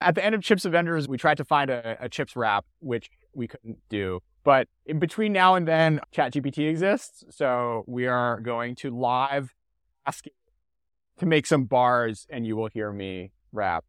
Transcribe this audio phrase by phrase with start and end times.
[0.00, 3.10] At the end of Chips Avengers, we tried to find a, a chips wrap, which
[3.34, 4.20] we couldn't do.
[4.44, 7.24] But in between now and then, ChatGPT exists.
[7.30, 9.54] So we are going to live
[10.06, 10.24] ask
[11.18, 13.84] to make some bars and you will hear me rap.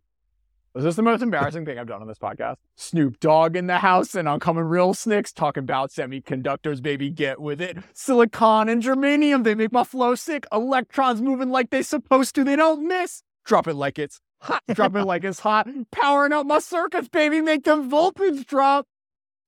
[0.73, 2.57] Was this the most embarrassing thing I've done on this podcast?
[2.75, 7.09] Snoop Dogg in the house and I'm coming real snicks talking about semiconductors, baby.
[7.09, 7.77] Get with it.
[7.93, 10.45] Silicon and germanium, they make my flow sick.
[10.51, 13.23] Electrons moving like they supposed to, they don't miss.
[13.45, 14.63] Drop it like it's hot.
[14.73, 15.67] Drop it like it's hot.
[15.91, 17.41] Powering up my circuits, baby.
[17.41, 18.85] Make them voltage drop.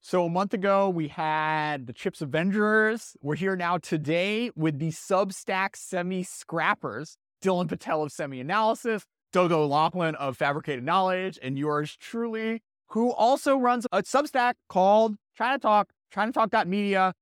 [0.02, 3.16] So a month ago, we had the Chips Avengers.
[3.22, 7.18] We're here now today with the Substack Semi Scrappers.
[7.42, 13.58] Dylan Patel of Semi Analysis, Doug O'Laughlin of Fabricated Knowledge, and yours truly, who also
[13.58, 17.14] runs a Substack called China Talk, ChinaTalk.media.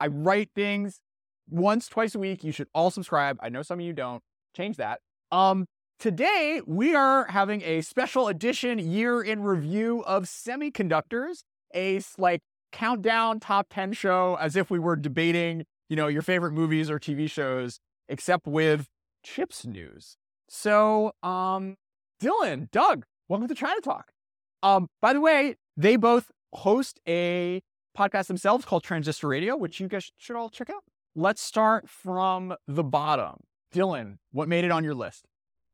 [0.00, 1.00] I write things
[1.48, 2.42] once, twice a week.
[2.42, 3.38] You should all subscribe.
[3.42, 4.22] I know some of you don't.
[4.56, 5.00] Change that.
[5.30, 5.66] Um,
[5.98, 11.42] today we are having a special edition year in review of semiconductors,
[11.74, 12.40] a like
[12.72, 16.98] countdown top 10 show as if we were debating, you know, your favorite movies or
[16.98, 18.88] TV shows, except with
[19.22, 20.16] chips news.
[20.48, 21.76] So, um,
[22.22, 24.12] Dylan, Doug, welcome to China Talk.
[24.62, 27.62] Um, by the way, they both host a
[27.96, 30.84] podcast themselves called Transistor Radio, which you guys should all check out.
[31.14, 33.36] Let's start from the bottom.
[33.74, 35.26] Dylan, what made it on your list?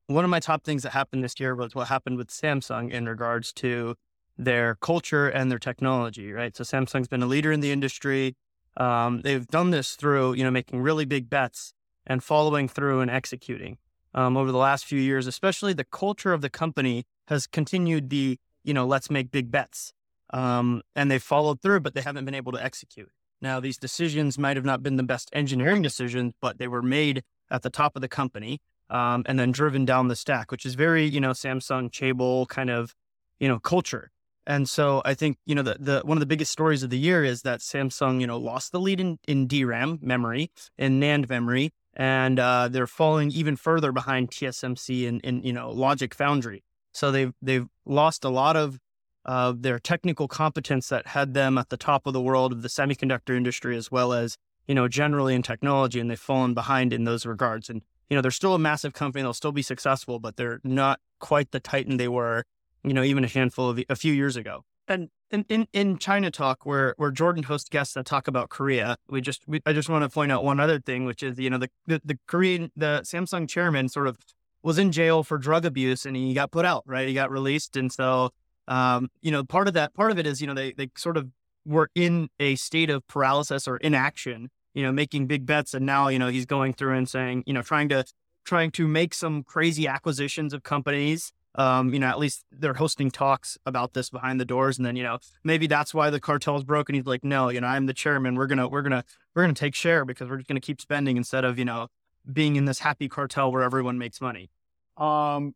[0.06, 3.08] One of my top things that happened this year was what happened with Samsung in
[3.08, 3.94] regards to
[4.36, 6.56] their culture and their technology, right?
[6.56, 8.34] So Samsung's been a leader in the industry.
[8.76, 11.72] Um, they've done this through, you know, making really big bets
[12.06, 13.78] and following through and executing.
[14.14, 18.38] Um, over the last few years, especially the culture of the company has continued the,
[18.64, 19.92] you know, let's make big bets.
[20.30, 23.10] Um, and they've followed through, but they haven't been able to execute.
[23.40, 27.22] Now, these decisions might have not been the best engineering decisions, but they were made
[27.50, 28.60] at the top of the company
[28.92, 32.70] um, and then driven down the stack, which is very, you know, Samsung Chaebol kind
[32.70, 32.94] of,
[33.40, 34.10] you know, culture.
[34.46, 36.98] And so I think, you know, the, the one of the biggest stories of the
[36.98, 41.28] year is that Samsung, you know, lost the lead in, in DRAM memory and NAND
[41.28, 46.64] memory and uh, they're falling even further behind TSMC and, and you know Logic Foundry.
[46.92, 48.78] So they've they've lost a lot of
[49.24, 52.68] uh, their technical competence that had them at the top of the world of the
[52.68, 57.04] semiconductor industry, as well as you know generally in technology, and they've fallen behind in
[57.04, 57.68] those regards.
[57.68, 61.00] And you know they're still a massive company; they'll still be successful, but they're not
[61.18, 62.44] quite the titan they were,
[62.84, 64.66] you know, even a handful of a few years ago.
[64.86, 68.96] And in, in, in China Talk, where where Jordan hosts guests that talk about Korea,
[69.08, 71.48] we just we, I just want to point out one other thing, which is you
[71.48, 74.18] know the, the the Korean the Samsung chairman sort of
[74.62, 77.08] was in jail for drug abuse and he got put out, right?
[77.08, 78.28] He got released, and so
[78.68, 81.16] um, you know part of that part of it is you know they they sort
[81.16, 81.30] of
[81.64, 86.08] were in a state of paralysis or inaction, you know, making big bets, and now
[86.08, 88.04] you know he's going through and saying you know trying to
[88.44, 93.10] trying to make some crazy acquisitions of companies um, you know, at least they're hosting
[93.10, 94.78] talks about this behind the doors.
[94.78, 96.94] And then, you know, maybe that's why the cartel is broken.
[96.94, 98.36] He's like, no, you know, I'm the chairman.
[98.36, 101.44] We're gonna, we're gonna, we're gonna take share because we're just gonna keep spending instead
[101.44, 101.88] of, you know,
[102.30, 104.50] being in this happy cartel where everyone makes money.
[104.96, 105.54] Um,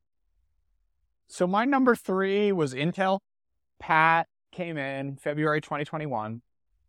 [1.28, 3.20] so my number three was Intel.
[3.78, 6.42] Pat came in February 2021.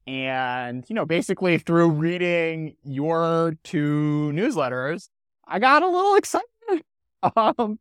[0.07, 5.09] And, you know, basically through reading your two newsletters,
[5.45, 6.47] I got a little excited.
[7.35, 7.79] Um,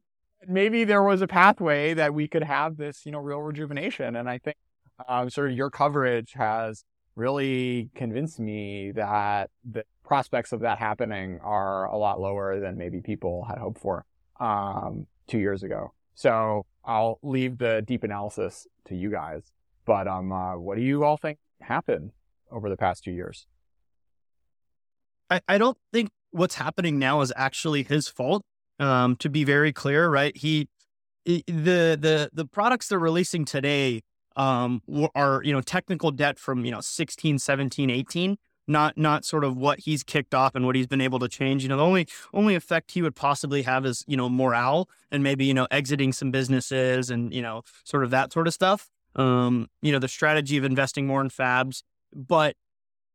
[0.49, 4.17] maybe there was a pathway that we could have this, you know, real rejuvenation.
[4.17, 4.57] And I think
[5.07, 6.85] um, sort of your coverage has
[7.17, 13.03] really convinced me that the prospects of that happening are a lot lower than maybe
[13.03, 14.07] people had hoped for
[14.41, 15.93] um, two years ago.
[16.15, 19.53] So I'll leave the deep analysis to you guys.
[19.85, 22.13] But um, uh, what do you all think happened
[22.51, 23.47] over the past two years?
[25.31, 28.43] I, I don't think what's happening now is actually his fault.
[28.79, 30.37] Um, to be very clear, right?
[30.37, 30.69] He,
[31.25, 34.03] the the the products they're releasing today
[34.37, 34.83] um,
[35.15, 38.37] are you know technical debt from you know 16, 17, 18
[38.69, 41.63] not not sort of what he's kicked off and what he's been able to change.
[41.63, 45.23] You know, the only only effect he would possibly have is you know morale and
[45.23, 48.89] maybe you know exiting some businesses and you know sort of that sort of stuff.
[49.15, 51.83] Um, you know, the strategy of investing more in fabs,
[52.15, 52.57] but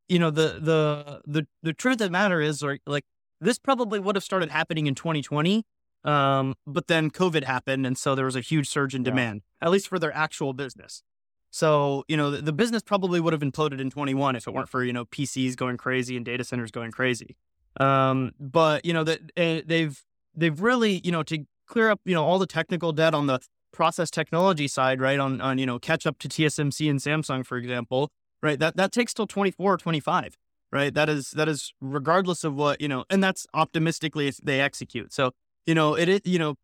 [0.08, 3.04] you know the the the the truth of the matter is like like
[3.40, 5.64] this probably would have started happening in 2020,
[6.04, 9.66] um, but then COVID happened, and so there was a huge surge in demand, yeah.
[9.66, 11.02] at least for their actual business.
[11.50, 14.68] So you know the, the, business probably would have imploded in 21 if it weren't
[14.68, 17.36] for you know PCs going crazy and data centers going crazy.
[17.78, 20.02] Um, but you know that uh, they've
[20.34, 23.40] they've really you know to clear up you know all the technical debt on the
[23.72, 25.18] process technology side, right?
[25.18, 28.10] On on you know catch up to TSMC and Samsung, for example,
[28.42, 28.58] right?
[28.58, 30.36] That that takes till 24 or 25
[30.74, 30.94] right?
[30.94, 35.12] That is that is regardless of what you know, and that's optimistically if they execute.
[35.12, 35.32] So
[35.66, 36.56] you know it is you know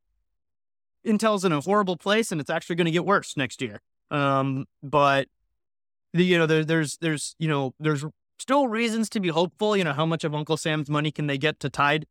[1.06, 3.80] Intel's in a horrible place and it's actually going to get worse next year.
[4.10, 5.28] Um, but
[6.12, 8.04] the, you know, there, there's, there's, you know, there's
[8.38, 9.76] still reasons to be hopeful.
[9.76, 12.06] You know, how much of Uncle Sam's money can they get to tied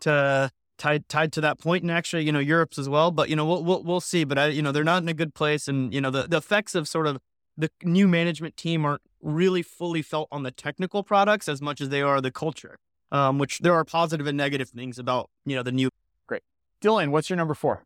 [0.00, 3.10] to tied tied to that point, and actually, you know, Europe's as well.
[3.10, 4.24] But you know, we'll we'll, we'll see.
[4.24, 6.36] But I, you know, they're not in a good place, and you know, the, the
[6.36, 7.18] effects of sort of
[7.58, 11.88] the new management team aren't really fully felt on the technical products as much as
[11.88, 12.78] they are the culture.
[13.10, 15.88] Um, which there are positive and negative things about you know the new.
[16.26, 16.42] Great,
[16.82, 17.84] Dylan, what's your number four?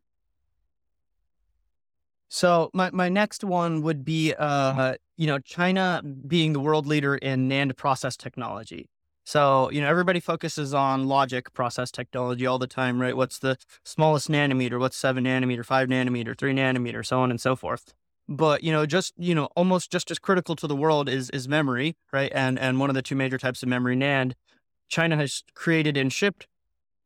[2.29, 7.15] So my, my next one would be uh, you know China being the world leader
[7.15, 8.89] in NAND process technology.
[9.25, 13.17] So you know everybody focuses on logic process technology all the time, right?
[13.17, 14.81] What's the smallest nanometer?
[14.81, 17.95] What's seven nanometer, five nanometer, three nanometer, so on and so forth.
[18.29, 21.49] But you know, just you know, almost just as critical to the world is is
[21.49, 22.33] memory, right?
[22.35, 24.33] And and one of the two major types of memory, NAND.
[24.89, 26.47] China has created and shipped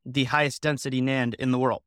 [0.04, 1.82] the highest density NAND in the world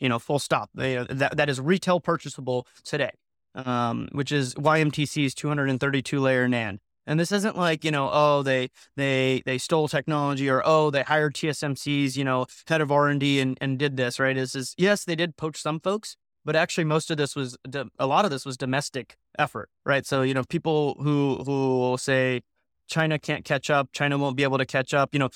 [0.00, 0.70] you know, full stop.
[0.74, 3.12] They, uh, that, that is retail purchasable today,
[3.54, 6.78] um, which is YMTC's 232 layer NAND.
[7.06, 11.02] And this isn't like, you know, oh, they they they stole technology or oh, they
[11.02, 14.36] hired TSMC's, you know, head of R&D and, and did this, right?
[14.36, 17.56] Is is yes, they did poach some folks, but actually most of this was
[17.98, 20.06] a lot of this was domestic effort, right?
[20.06, 22.42] So, you know, people who who will say
[22.86, 25.30] China can't catch up, China won't be able to catch up, you know,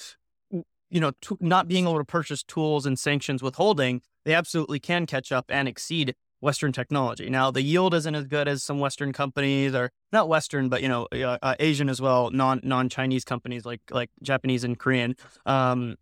[0.90, 5.06] you know, t- not being able to purchase tools and sanctions withholding they absolutely can
[5.06, 7.30] catch up and exceed Western technology.
[7.30, 10.88] Now, the yield isn't as good as some Western companies, or not Western, but you
[10.88, 15.16] know, uh, uh, Asian as well, non non Chinese companies like like Japanese and Korean.
[15.46, 15.96] Um,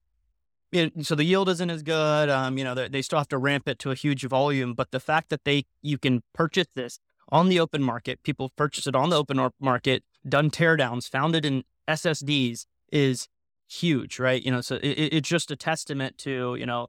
[1.02, 2.28] so the yield isn't as good.
[2.28, 4.74] Um, you know, they, they still have to ramp it to a huge volume.
[4.74, 6.98] But the fact that they you can purchase this
[7.28, 11.64] on the open market, people purchase it on the open market, done teardowns, founded in
[11.88, 13.28] SSDs, is
[13.68, 14.42] huge, right?
[14.42, 16.88] You know, so it, it's just a testament to you know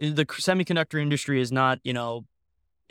[0.00, 2.24] the semiconductor industry is not, you know,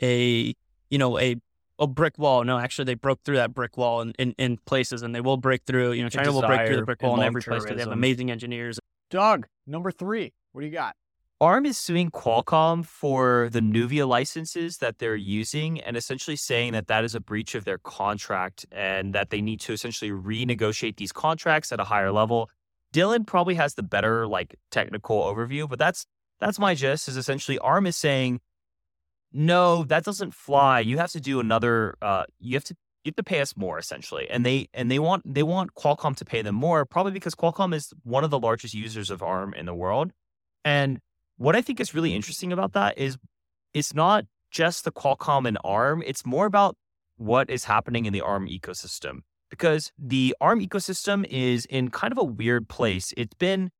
[0.00, 0.54] a,
[0.88, 1.36] you know, a,
[1.78, 2.44] a brick wall.
[2.44, 5.36] No, actually, they broke through that brick wall in, in, in places and they will
[5.36, 7.76] break through, you know, China will break through the brick wall in every place because
[7.76, 8.78] they have amazing engineers.
[9.10, 10.94] Doug, number three, what do you got?
[11.40, 16.88] ARM is suing Qualcomm for the Nuvia licenses that they're using and essentially saying that
[16.88, 21.12] that is a breach of their contract and that they need to essentially renegotiate these
[21.12, 22.50] contracts at a higher level.
[22.92, 26.04] Dylan probably has the better like technical overview, but that's
[26.40, 28.40] that's my gist is essentially ARM is saying,
[29.32, 30.80] no, that doesn't fly.
[30.80, 33.78] You have to do another, uh, you have to, you have to pay us more
[33.78, 34.28] essentially.
[34.30, 37.74] And they, and they want, they want Qualcomm to pay them more, probably because Qualcomm
[37.74, 40.12] is one of the largest users of ARM in the world.
[40.64, 41.00] And
[41.36, 43.16] what I think is really interesting about that is
[43.72, 46.76] it's not just the Qualcomm and ARM, it's more about
[47.16, 49.20] what is happening in the ARM ecosystem
[49.50, 53.12] because the ARM ecosystem is in kind of a weird place.
[53.16, 53.70] It's been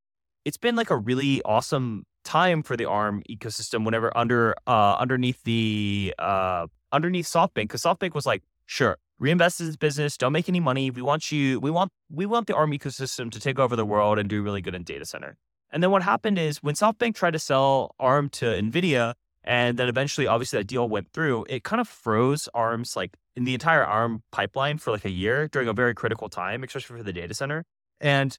[0.45, 5.41] it's been like a really awesome time for the ARM ecosystem whenever under uh, underneath
[5.43, 10.49] the uh, underneath SoftBank because SoftBank was like, sure, reinvest in this business, don't make
[10.49, 10.89] any money.
[10.89, 14.19] We want you, we want we want the ARM ecosystem to take over the world
[14.19, 15.37] and do really good in data center.
[15.71, 19.13] And then what happened is when SoftBank tried to sell ARM to Nvidia,
[19.43, 21.45] and then eventually, obviously, that deal went through.
[21.49, 25.47] It kind of froze ARM's like in the entire ARM pipeline for like a year
[25.47, 27.63] during a very critical time, especially for the data center.
[27.99, 28.37] And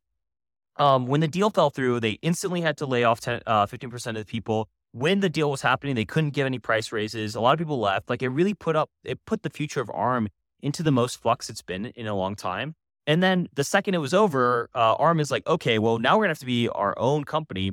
[0.76, 4.06] um, when the deal fell through, they instantly had to lay off 10, uh, 15%
[4.08, 4.68] of the people.
[4.92, 7.34] When the deal was happening, they couldn't give any price raises.
[7.34, 8.10] A lot of people left.
[8.10, 10.28] Like it really put up, it put the future of ARM
[10.62, 12.74] into the most flux it's been in a long time.
[13.06, 16.24] And then the second it was over, uh, ARM is like, okay, well, now we're
[16.24, 17.72] gonna have to be our own company.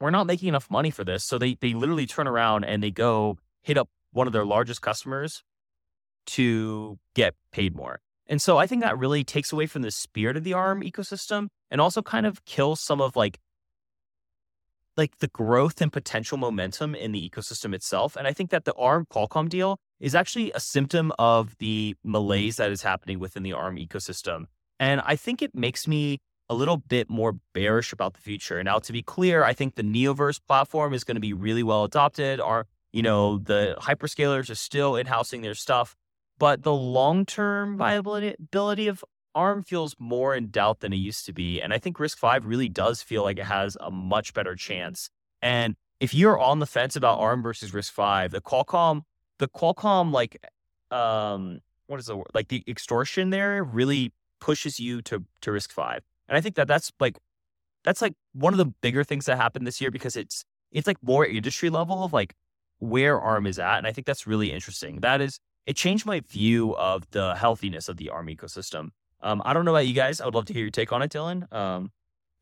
[0.00, 1.24] We're not making enough money for this.
[1.24, 4.80] So they, they literally turn around and they go hit up one of their largest
[4.80, 5.42] customers
[6.26, 8.00] to get paid more.
[8.26, 11.48] And so I think that really takes away from the spirit of the ARM ecosystem
[11.70, 13.38] and also kind of kills some of like
[14.96, 18.16] like the growth and potential momentum in the ecosystem itself.
[18.16, 22.56] And I think that the ARM Qualcomm deal is actually a symptom of the malaise
[22.56, 24.44] that is happening within the ARM ecosystem.
[24.78, 28.62] And I think it makes me a little bit more bearish about the future.
[28.62, 31.84] Now, to be clear, I think the Neoverse platform is going to be really well
[31.84, 32.40] adopted.
[32.40, 35.96] Our, you know, the hyperscalers are still in-housing their stuff,
[36.38, 39.04] but the long-term viability of
[39.34, 41.60] ARM feels more in doubt than it used to be.
[41.60, 45.10] And I think RISC-V really does feel like it has a much better chance.
[45.42, 49.02] And if you're on the fence about ARM versus RISC-V, the Qualcomm,
[49.38, 50.40] the Qualcomm, like,
[50.90, 52.28] um, what is the word?
[52.34, 56.00] Like the extortion there really pushes you to, to RISC-V.
[56.28, 57.18] And I think that that's like,
[57.84, 60.96] that's like one of the bigger things that happened this year because it's, it's like
[61.02, 62.34] more industry level of like
[62.78, 63.78] where ARM is at.
[63.78, 65.00] And I think that's really interesting.
[65.00, 68.90] That is, it changed my view of the healthiness of the ARM ecosystem.
[69.24, 70.20] Um, I don't know about you guys.
[70.20, 71.90] I would love to hear your take on it, Dylan, um,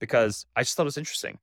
[0.00, 1.38] because I just thought it was interesting.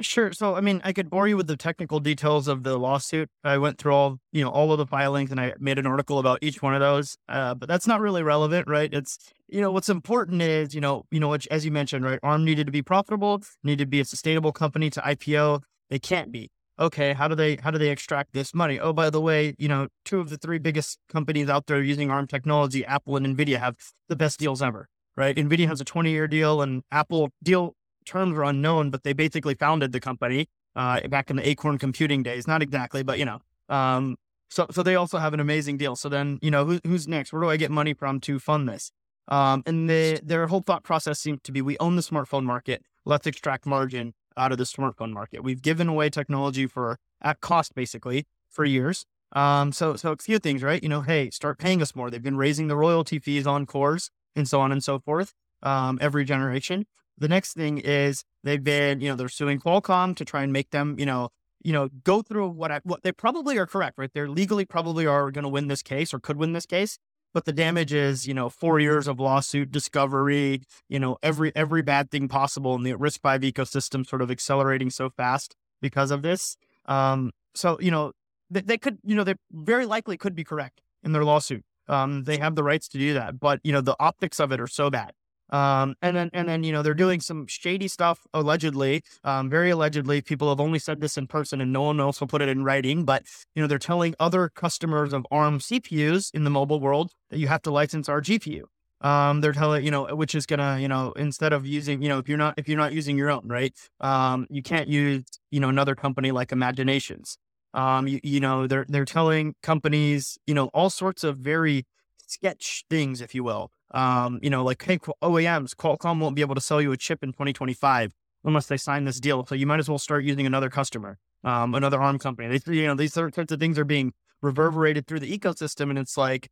[0.00, 0.30] Sure.
[0.32, 3.30] So, I mean, I could bore you with the technical details of the lawsuit.
[3.42, 6.18] I went through all, you know, all of the filings and I made an article
[6.18, 7.16] about each one of those.
[7.30, 8.92] Uh, but that's not really relevant, right?
[8.92, 12.20] It's, you know, what's important is, you know, you know, which, as you mentioned, right?
[12.22, 15.62] ARM needed to be profitable, needed to be a sustainable company to IPO.
[15.88, 16.50] They can't be.
[16.78, 18.78] Okay, how do they how do they extract this money?
[18.78, 22.10] Oh, by the way, you know, two of the three biggest companies out there using
[22.10, 23.76] ARM technology, Apple and Nvidia, have
[24.08, 24.88] the best deals ever.
[25.16, 25.34] Right?
[25.34, 29.54] Nvidia has a 20 year deal, and Apple deal terms are unknown, but they basically
[29.54, 32.46] founded the company uh, back in the Acorn computing days.
[32.46, 33.40] Not exactly, but you know.
[33.70, 34.16] Um,
[34.50, 35.96] so so they also have an amazing deal.
[35.96, 37.32] So then you know who, who's next?
[37.32, 38.90] Where do I get money from to fund this?
[39.28, 42.82] Um, and the, their whole thought process seemed to be: we own the smartphone market.
[43.06, 45.42] Let's extract margin out of the smartphone market.
[45.42, 49.06] We've given away technology for at cost, basically, for years.
[49.32, 50.82] Um, so so a few things, right?
[50.82, 52.10] You know, hey, start paying us more.
[52.10, 55.34] They've been raising the royalty fees on cores and so on and so forth.
[55.62, 56.86] Um, every generation.
[57.18, 60.70] The next thing is they've been, you know, they're suing Qualcomm to try and make
[60.70, 61.30] them, you know,
[61.62, 64.10] you know, go through what I, what they probably are correct, right?
[64.12, 66.98] They're legally probably are going to win this case or could win this case,
[67.36, 71.82] but the damage is, you know, four years of lawsuit discovery, you know, every every
[71.82, 76.56] bad thing possible in the RISC-V ecosystem sort of accelerating so fast because of this.
[76.86, 78.12] Um, so you know,
[78.48, 81.62] they, they could, you know, they very likely could be correct in their lawsuit.
[81.88, 84.58] Um, they have the rights to do that, but you know, the optics of it
[84.58, 85.12] are so bad.
[85.50, 89.70] Um, and then, and then, you know, they're doing some shady stuff allegedly, um, very
[89.70, 90.20] allegedly.
[90.20, 92.64] People have only said this in person and no one else will put it in
[92.64, 93.22] writing, but,
[93.54, 97.48] you know, they're telling other customers of ARM CPUs in the mobile world that you
[97.48, 98.64] have to license our GPU.
[99.02, 102.18] Um, they're telling, you know, which is gonna, you know, instead of using, you know,
[102.18, 105.60] if you're not, if you're not using your own, right, um, you can't use, you
[105.60, 107.36] know, another company like Imaginations.
[107.74, 111.84] Um, you, you know, they're, they're telling companies, you know, all sorts of very
[112.26, 113.70] sketch things, if you will.
[113.92, 117.22] Um, you know, like, hey, OEMs, Qualcomm won't be able to sell you a chip
[117.22, 118.12] in 2025
[118.44, 119.44] unless they sign this deal.
[119.46, 122.58] So you might as well start using another customer, um, another ARM company.
[122.58, 124.12] They, you know, these sorts of things are being
[124.42, 126.50] reverberated through the ecosystem, and it's like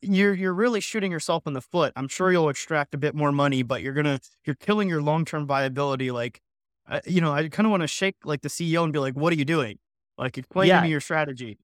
[0.00, 1.92] you're you're really shooting yourself in the foot.
[1.96, 5.24] I'm sure you'll extract a bit more money, but you're gonna you're killing your long
[5.24, 6.10] term viability.
[6.10, 6.40] Like,
[6.88, 9.14] uh, you know, I kind of want to shake like the CEO and be like,
[9.14, 9.78] "What are you doing?
[10.18, 10.76] Like, explain yeah.
[10.76, 11.58] to me your strategy."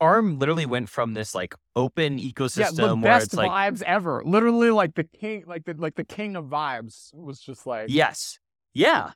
[0.00, 3.82] ARM literally went from this like open ecosystem yeah, the where best it's like vibes
[3.82, 4.22] ever.
[4.24, 8.38] Literally, like the king, like the like the king of vibes was just like yes,
[8.72, 9.12] yeah.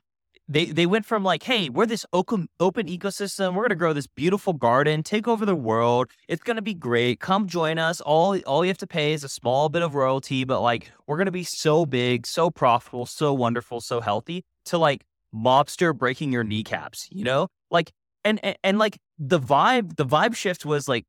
[0.47, 3.55] They they went from like, hey, we're this open open ecosystem.
[3.55, 6.11] We're gonna grow this beautiful garden, take over the world.
[6.27, 7.19] It's gonna be great.
[7.19, 7.99] Come join us.
[8.01, 11.17] All all you have to pay is a small bit of royalty, but like we're
[11.17, 14.43] gonna be so big, so profitable, so wonderful, so healthy.
[14.65, 17.91] To like mobster breaking your kneecaps, you know, like
[18.25, 21.05] and, and and like the vibe the vibe shift was like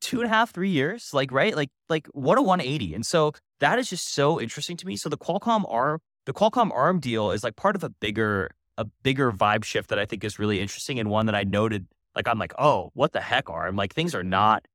[0.00, 1.54] two and a half three years like right?
[1.54, 4.96] Like like what a 180 and so that is just so interesting to me.
[4.96, 8.84] So the qualcomm arm the qualcomm arm deal is like part of a bigger a
[9.02, 12.28] bigger vibe shift that i think is really interesting and one that i noted like
[12.28, 13.76] i'm like oh what the heck arm?
[13.76, 14.66] Like things are not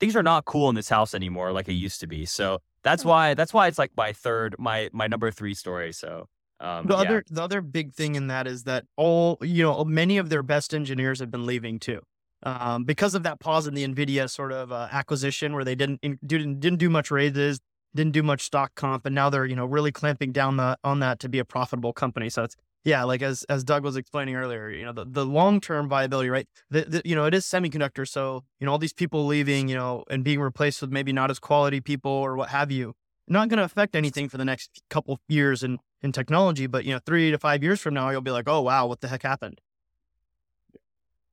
[0.00, 2.24] things are not cool in this house anymore like it used to be.
[2.24, 5.92] So that's why that's why it's like my third my my number three story.
[5.92, 6.28] So
[6.60, 7.00] um, the yeah.
[7.00, 10.42] other the other big thing in that is that all you know many of their
[10.42, 12.00] best engineers have been leaving too.
[12.44, 16.00] Um, because of that pause in the Nvidia sort of uh, acquisition where they didn't
[16.24, 17.60] didn't didn't do much raises,
[17.94, 21.00] didn't do much stock comp, and now they're you know really clamping down the, on
[21.00, 22.28] that to be a profitable company.
[22.28, 25.60] So it's yeah, like as as Doug was explaining earlier, you know the, the long
[25.60, 26.48] term viability, right?
[26.70, 29.76] The, the, you know it is semiconductor, so you know all these people leaving, you
[29.76, 32.94] know, and being replaced with maybe not as quality people or what have you,
[33.26, 36.66] not going to affect anything for the next couple years in in technology.
[36.66, 39.00] But you know, three to five years from now, you'll be like, oh wow, what
[39.00, 39.60] the heck happened?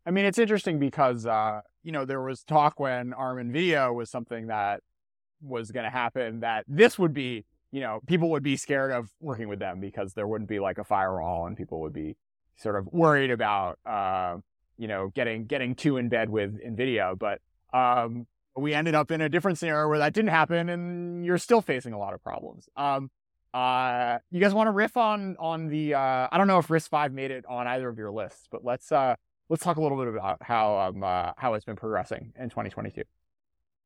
[0.06, 3.94] I mean, it's interesting because uh, you know there was talk when ARM and Nvidia
[3.94, 4.82] was something that
[5.42, 9.10] was going to happen that this would be, you know, people would be scared of
[9.20, 12.16] working with them because there wouldn't be like a firewall and people would be
[12.56, 14.38] sort of worried about, uh,
[14.78, 17.18] you know, getting getting too in bed with Nvidia.
[17.18, 17.42] But
[17.74, 21.62] um, we ended up in a different scenario where that didn't happen, and you're still
[21.62, 22.70] facing a lot of problems.
[22.78, 23.10] Um,
[23.56, 25.94] uh, you guys want to riff on on the?
[25.94, 28.92] Uh, I don't know if RISC-V made it on either of your lists, but let's
[28.92, 29.16] uh,
[29.50, 33.04] let's talk a little bit about how um, uh, how it's been progressing in 2022.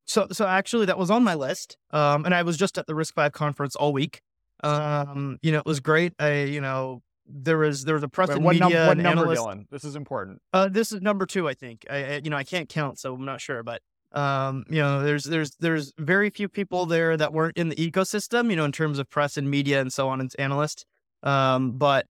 [0.06, 2.94] So so actually, that was on my list, um, and I was just at the
[2.94, 4.22] RISC-V conference all week.
[4.64, 6.14] Um, you know, it was great.
[6.18, 8.98] I you know there was there was a press Wait, and what media num- what
[8.98, 9.44] number, analyst.
[9.44, 9.66] Dylan?
[9.70, 10.42] This is important.
[10.52, 11.86] Uh, this is number two, I think.
[11.90, 15.04] I, I, you know I can't count, so I'm not sure, but um, you know,
[15.04, 18.72] there's there's there's very few people there that weren't in the ecosystem, you know, in
[18.72, 20.84] terms of press and media and so on and analysts.
[21.22, 22.06] Um, but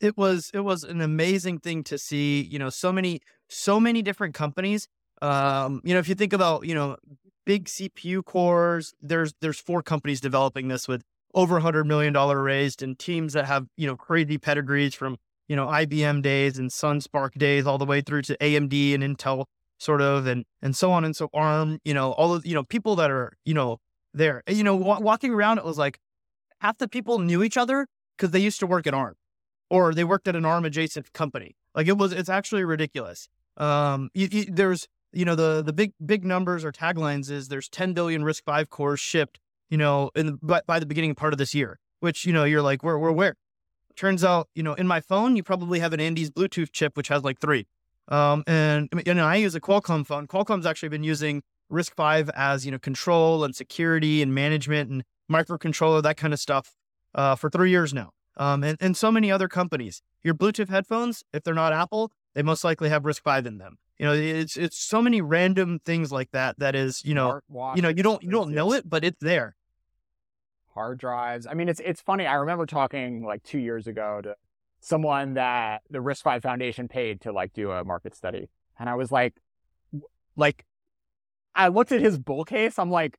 [0.00, 4.02] it was it was an amazing thing to see, you know, so many so many
[4.02, 4.88] different companies.
[5.22, 6.96] Um, you know, if you think about, you know,
[7.44, 12.42] big CPU cores, there's there's four companies developing this with over a hundred million dollar
[12.42, 15.16] raised and teams that have, you know, crazy pedigrees from
[15.48, 19.02] you know, IBM days and Sun SPARC days all the way through to AMD and
[19.02, 19.44] Intel
[19.78, 22.64] sort of and and so on and so ARM, you know, all of you know
[22.64, 23.78] people that are, you know,
[24.14, 24.42] there.
[24.48, 25.98] You know, w- walking around it was like
[26.60, 27.86] half the people knew each other
[28.18, 29.16] cuz they used to work at ARM
[29.70, 31.56] or they worked at an ARM adjacent company.
[31.74, 33.28] Like it was it's actually ridiculous.
[33.56, 37.68] Um you, you, there's you know the the big big numbers or taglines is there's
[37.68, 39.38] 10 billion RISC-V cores shipped,
[39.70, 42.62] you know, in by, by the beginning part of this year, which you know you're
[42.62, 43.36] like where where where
[43.96, 47.08] Turns out, you know, in my phone, you probably have an Andes Bluetooth chip, which
[47.08, 47.66] has like three.
[48.08, 50.26] Um, and you know, I use a Qualcomm phone.
[50.26, 56.02] Qualcomm's actually been using RISC-V as, you know, control and security and management and microcontroller,
[56.02, 56.74] that kind of stuff,
[57.14, 58.10] uh, for three years now.
[58.36, 60.02] Um, and, and so many other companies.
[60.22, 63.78] Your Bluetooth headphones, if they're not Apple, they most likely have RISC-V in them.
[63.98, 66.58] You know, it's it's so many random things like that.
[66.58, 67.40] That is, you know,
[67.74, 69.56] you know, you don't you don't know it, but it's there
[70.76, 71.46] hard drives.
[71.46, 72.26] I mean, it's it's funny.
[72.26, 74.36] I remember talking like two years ago to
[74.80, 79.10] someone that the RISC-V Foundation paid to like do a market study, and I was
[79.10, 79.34] like,
[80.36, 80.64] like,
[81.54, 82.78] I looked at his bull case.
[82.78, 83.18] I'm like,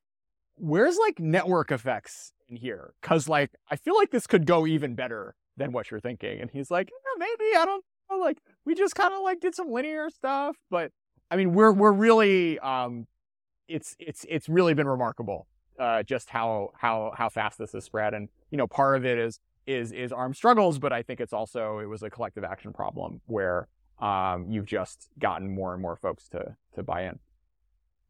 [0.56, 2.94] where's like network effects in here?
[3.00, 6.40] Because like I feel like this could go even better than what you're thinking.
[6.40, 8.18] And he's like, yeah, maybe I don't know.
[8.18, 10.92] Like we just kind of like did some linear stuff, but
[11.30, 13.06] I mean, we're we're really um,
[13.68, 15.46] it's it's it's really been remarkable
[15.78, 18.14] uh, just how how how fast this has spread.
[18.14, 21.32] And you know, part of it is is is armed struggles, but I think it's
[21.32, 23.68] also it was a collective action problem where
[24.00, 27.18] um, you've just gotten more and more folks to to buy in.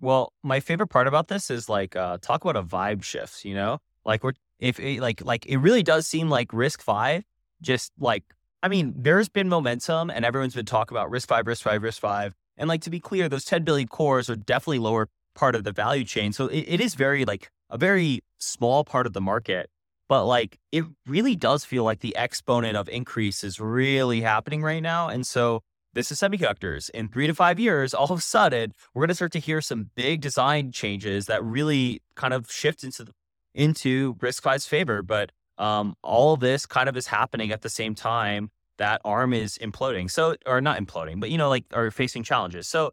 [0.00, 3.44] Well, my favorite part about this is like uh, talk about a vibe shift.
[3.44, 7.24] You know, like we're if it, like like it really does seem like RISC-V
[7.60, 8.24] just like
[8.62, 12.34] I mean, there's been momentum and everyone's been talking about Risk Five, RISC-V, Risk Five,
[12.56, 15.72] And like to be clear, those 10 billion cores are definitely lower part of the
[15.72, 16.32] value chain.
[16.32, 19.70] So it, it is very like a very small part of the market.
[20.08, 24.82] But like it really does feel like the exponent of increase is really happening right
[24.82, 25.08] now.
[25.08, 25.62] And so
[25.94, 26.90] this is semiconductors.
[26.90, 29.60] In three to five years, all of a sudden, we're going to start to hear
[29.60, 33.12] some big design changes that really kind of shift into the,
[33.54, 35.02] into RISC-V's favor.
[35.02, 39.58] But um, all this kind of is happening at the same time that ARM is
[39.58, 40.10] imploding.
[40.10, 42.68] So, or not imploding, but you know, like are facing challenges.
[42.68, 42.92] So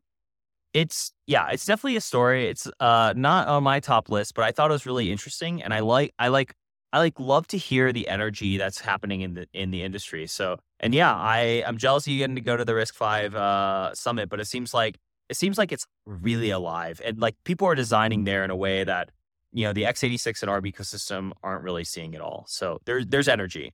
[0.73, 2.49] it's yeah, it's definitely a story.
[2.49, 5.73] It's uh not on my top list, but I thought it was really interesting, and
[5.73, 6.53] I like I like
[6.95, 10.27] I like love to hear the energy that's happening in the in the industry.
[10.27, 13.93] So and yeah, I I'm jealous of you getting to go to the RISC-V uh,
[13.93, 17.75] summit, but it seems like it seems like it's really alive, and like people are
[17.75, 19.09] designing there in a way that
[19.51, 22.45] you know the x86 and ARM ecosystem aren't really seeing at all.
[22.47, 23.73] So there's there's energy.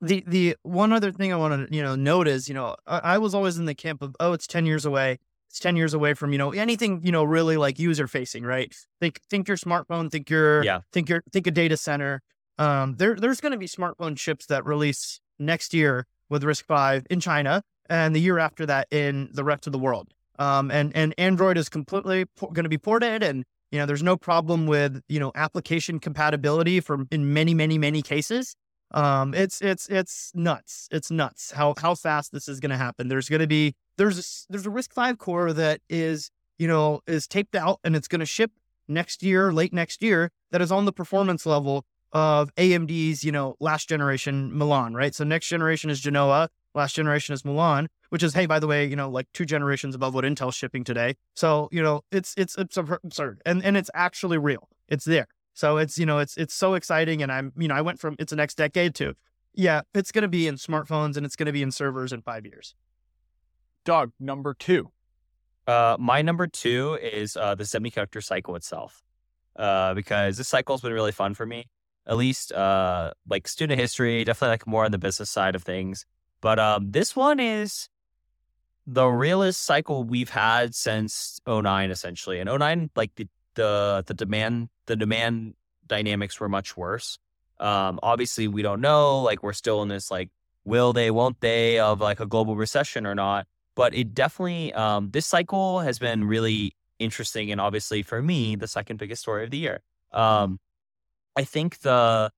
[0.00, 2.98] The the one other thing I want to you know note is you know I,
[2.98, 5.94] I was always in the camp of oh it's ten years away it's 10 years
[5.94, 8.72] away from, you know, anything, you know, really like user facing, right?
[9.00, 10.82] Think think your smartphone, think your yeah.
[10.92, 12.22] think your think a data center.
[12.60, 17.18] Um, there there's going to be smartphone chips that release next year with RISC-V in
[17.18, 20.08] China and the year after that in the rest of the world.
[20.38, 24.02] Um, and and Android is completely po- going to be ported and you know there's
[24.02, 28.56] no problem with you know application compatibility for in many many many cases
[28.92, 33.06] um it's it's it's nuts it's nuts how how fast this is going to happen
[33.06, 37.28] there's going to be there's a, there's a RISC-V core that is you know is
[37.28, 38.50] taped out and it's going to ship
[38.90, 40.30] next year, late next year.
[40.50, 45.14] That is on the performance level of AMD's you know last generation Milan, right?
[45.14, 48.86] So next generation is Genoa, last generation is Milan, which is hey by the way
[48.86, 51.16] you know like two generations above what Intel's shipping today.
[51.34, 54.68] So you know it's it's it's absurd and and it's actually real.
[54.88, 55.28] It's there.
[55.54, 58.16] So it's you know it's it's so exciting and I'm you know I went from
[58.18, 59.14] it's the next decade to
[59.54, 62.22] yeah it's going to be in smartphones and it's going to be in servers in
[62.22, 62.74] five years.
[63.84, 64.90] Doug number two.
[65.66, 69.02] Uh, my number two is uh, the semiconductor cycle itself,
[69.56, 71.66] uh, because this cycle has been really fun for me.
[72.06, 76.06] At least, uh, like student history, definitely like more on the business side of things.
[76.40, 77.88] But um, this one is
[78.86, 82.40] the realest cycle we've had since 09, essentially.
[82.40, 85.54] And 09, like the the the demand the demand
[85.86, 87.18] dynamics were much worse.
[87.58, 89.20] Um, obviously, we don't know.
[89.20, 90.30] Like we're still in this like
[90.64, 95.10] will they, won't they of like a global recession or not but it definitely um,
[95.10, 99.50] this cycle has been really interesting and obviously for me the second biggest story of
[99.50, 99.80] the year
[100.12, 100.58] um,
[101.36, 102.30] i think the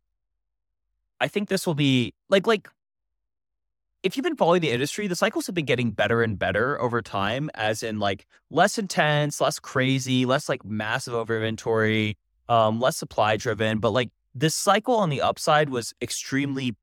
[1.21, 2.69] i think this will be like like
[4.03, 7.01] if you've been following the industry the cycles have been getting better and better over
[7.01, 12.17] time as in like less intense less crazy less like massive over inventory
[12.49, 16.75] um, less supply driven but like this cycle on the upside was extremely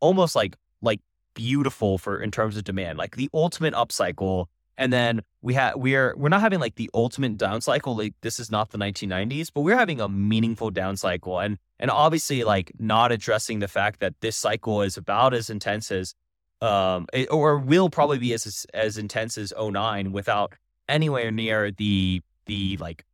[0.00, 1.00] almost like like
[1.34, 4.46] beautiful for in terms of demand, like the ultimate upcycle.
[4.76, 7.96] And then we have we're we're not having like the ultimate down cycle.
[7.96, 11.90] Like this is not the 1990s, but we're having a meaningful down cycle, and and
[11.90, 16.14] obviously like not addressing the fact that this cycle is about as intense as
[16.60, 20.54] um, it, or will probably be as as intense as 09 without
[20.88, 23.04] anywhere near the the like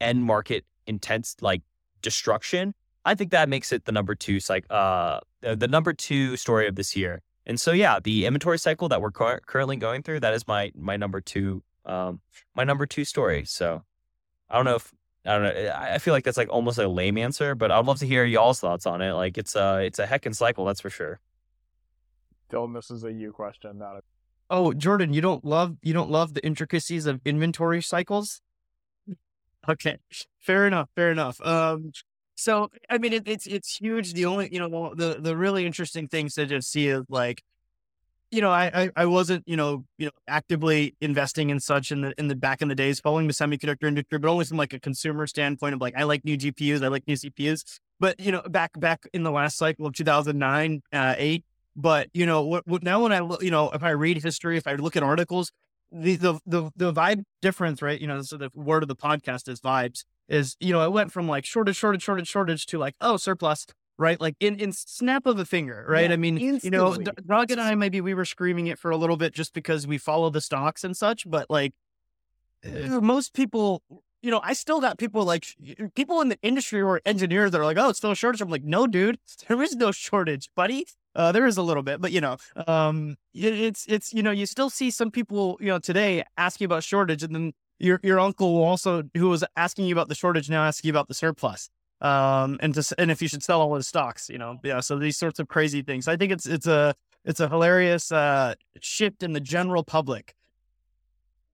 [0.00, 1.62] end market intense like
[2.02, 2.74] destruction.
[3.04, 6.74] I think that makes it the number two like uh the number two story of
[6.74, 7.22] this year.
[7.46, 10.72] And so yeah, the inventory cycle that we're cu- currently going through that is my
[10.74, 12.20] my number two um
[12.54, 13.44] my number two story.
[13.44, 13.82] So
[14.48, 14.92] I don't know if
[15.24, 15.72] I don't know.
[15.76, 18.60] I feel like that's like almost a lame answer, but I'd love to hear y'all's
[18.60, 19.12] thoughts on it.
[19.12, 21.20] Like it's a it's a heckin' cycle, that's for sure.
[22.50, 24.02] Dylan, this is a you question, not a.
[24.50, 28.40] Oh, Jordan, you don't love you don't love the intricacies of inventory cycles.
[29.68, 29.98] Okay,
[30.40, 31.40] fair enough, fair enough.
[31.40, 31.92] Um,
[32.42, 34.14] so I mean, it, it's it's huge.
[34.14, 37.42] The only you know the the really interesting things to just see is like
[38.32, 42.00] you know, I, I, I wasn't, you know, you know, actively investing in such in
[42.00, 44.72] the in the back in the days following the semiconductor industry, but only from like
[44.72, 47.62] a consumer standpoint of like I like new GPUs, I like new CPUs.
[48.00, 51.44] But you know, back back in the last cycle of 2009, uh, eight.
[51.76, 54.56] But you know, what, what now when I look, you know, if I read history,
[54.56, 55.52] if I look at articles,
[55.92, 58.00] the the the the vibe difference, right?
[58.00, 60.04] You know, so the word of the podcast is vibes.
[60.32, 63.66] Is you know, it went from like shortage, shortage, shortage, shortage to like oh surplus
[63.98, 64.20] right?
[64.20, 66.08] Like in, in snap of a finger, right?
[66.08, 66.66] Yeah, I mean, instantly.
[66.66, 69.32] you know, D- Doug and I, maybe we were screaming it for a little bit
[69.32, 71.72] just because we follow the stocks and such, but like
[72.64, 73.82] uh, most people,
[74.22, 75.46] you know, I still got people like
[75.94, 78.40] people in the industry or engineers that are like, oh, it's still a shortage.
[78.40, 79.18] I'm like, no, dude,
[79.48, 80.86] there is no shortage, buddy.
[81.14, 84.46] Uh, there is a little bit, but you know, um, it's it's you know, you
[84.46, 88.62] still see some people, you know, today asking about shortage, and then your your uncle
[88.62, 91.68] also who was asking you about the shortage now asking you about the surplus
[92.02, 94.80] um, and just and if you should sell all his stocks, you know, yeah.
[94.80, 96.08] So these sorts of crazy things.
[96.08, 100.34] I think it's it's a it's a hilarious uh, shift in the general public.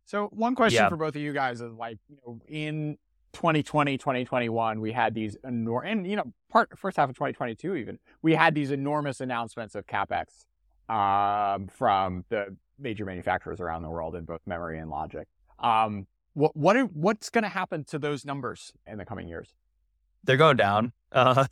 [0.07, 0.88] So one question yeah.
[0.88, 2.97] for both of you guys is like, you know, in
[3.35, 7.99] 2020, 2021, we had these enormous, and you know, part first half of 2022 even,
[8.23, 10.47] we had these enormous announcements of capex
[10.88, 15.29] um, from the major manufacturers around the world in both memory and logic.
[15.59, 16.07] Um,
[16.38, 19.55] what what are, what's going to happen to those numbers in the coming years?
[20.24, 20.92] they're going down.
[21.12, 21.46] Uh,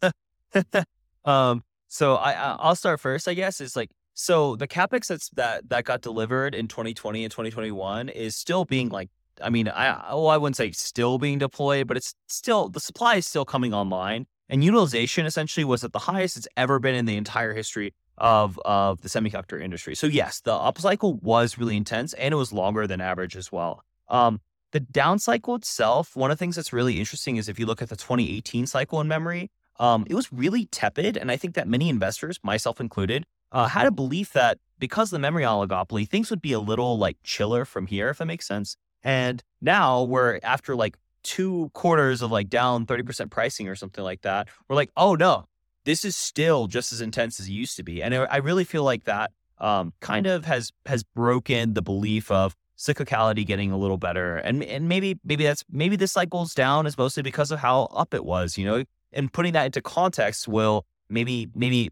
[1.25, 3.29] um, so I I'll start first.
[3.29, 7.31] I guess is like so the capex that's that that got delivered in 2020 and
[7.31, 9.09] 2021 is still being like
[9.42, 13.16] I mean I well I wouldn't say still being deployed, but it's still the supply
[13.16, 17.07] is still coming online, and utilization essentially was at the highest it's ever been in
[17.07, 19.94] the entire history of of the semiconductor industry.
[19.94, 23.83] So yes, the upcycle was really intense and it was longer than average as well.
[24.09, 24.40] Um,
[24.77, 27.81] the down cycle itself, one of the things that's really interesting is if you look
[27.81, 31.17] at the 2018 cycle in memory, um, it was really tepid.
[31.17, 35.19] And I think that many investors, myself included, uh, had a belief that because the
[35.19, 38.77] memory oligopoly, things would be a little like chiller from here, if that makes sense.
[39.03, 44.21] And now we're after like two quarters of like down 30% pricing or something like
[44.23, 45.47] that, we're like, oh no,
[45.85, 48.03] this is still just as intense as it used to be.
[48.03, 52.55] And I really feel like that um, kind of has has broken the belief of
[52.77, 54.37] cyclicality getting a little better.
[54.37, 58.15] And and maybe maybe that's maybe this cycle's down is mostly because of how up
[58.15, 58.85] it was, you know.
[59.12, 61.91] And putting that into context will maybe maybe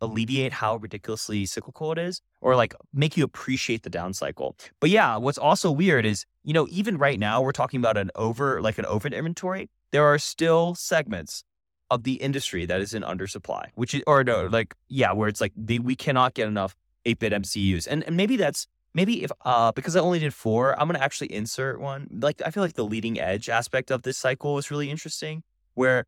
[0.00, 4.56] alleviate how ridiculously cyclical it is or like make you appreciate the down cycle.
[4.80, 8.10] But yeah, what's also weird is, you know, even right now we're talking about an
[8.14, 9.70] over like an over inventory.
[9.90, 11.44] There are still segments
[11.90, 15.40] of the industry that is in undersupply, which is or no, like yeah, where it's
[15.40, 16.76] like the, we cannot get enough
[17.06, 17.86] 8-bit MCUs.
[17.90, 21.32] And and maybe that's maybe if uh because I only did four, I'm gonna actually
[21.32, 22.08] insert one.
[22.10, 25.42] Like I feel like the leading edge aspect of this cycle is really interesting,
[25.74, 26.04] where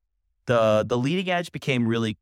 [0.46, 2.16] the the leading edge became really,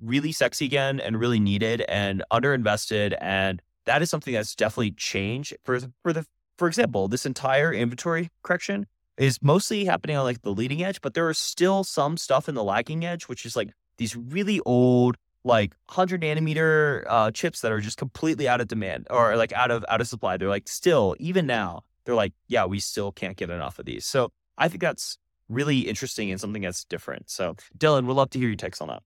[0.00, 5.54] really sexy again and really needed and underinvested, and that is something that's definitely changed
[5.64, 6.26] for for the
[6.58, 11.14] for example, this entire inventory correction is mostly happening on like the leading edge, but
[11.14, 15.16] there is still some stuff in the lagging edge, which is like these really old
[15.44, 19.70] like 100 nanometer uh, chips that are just completely out of demand or like out
[19.70, 20.36] of out of supply.
[20.36, 24.06] They're like still even now they're like yeah we still can't get enough of these.
[24.06, 27.30] So I think that's really interesting and something that's different.
[27.30, 29.02] So Dylan, we'd love to hear your takes on that.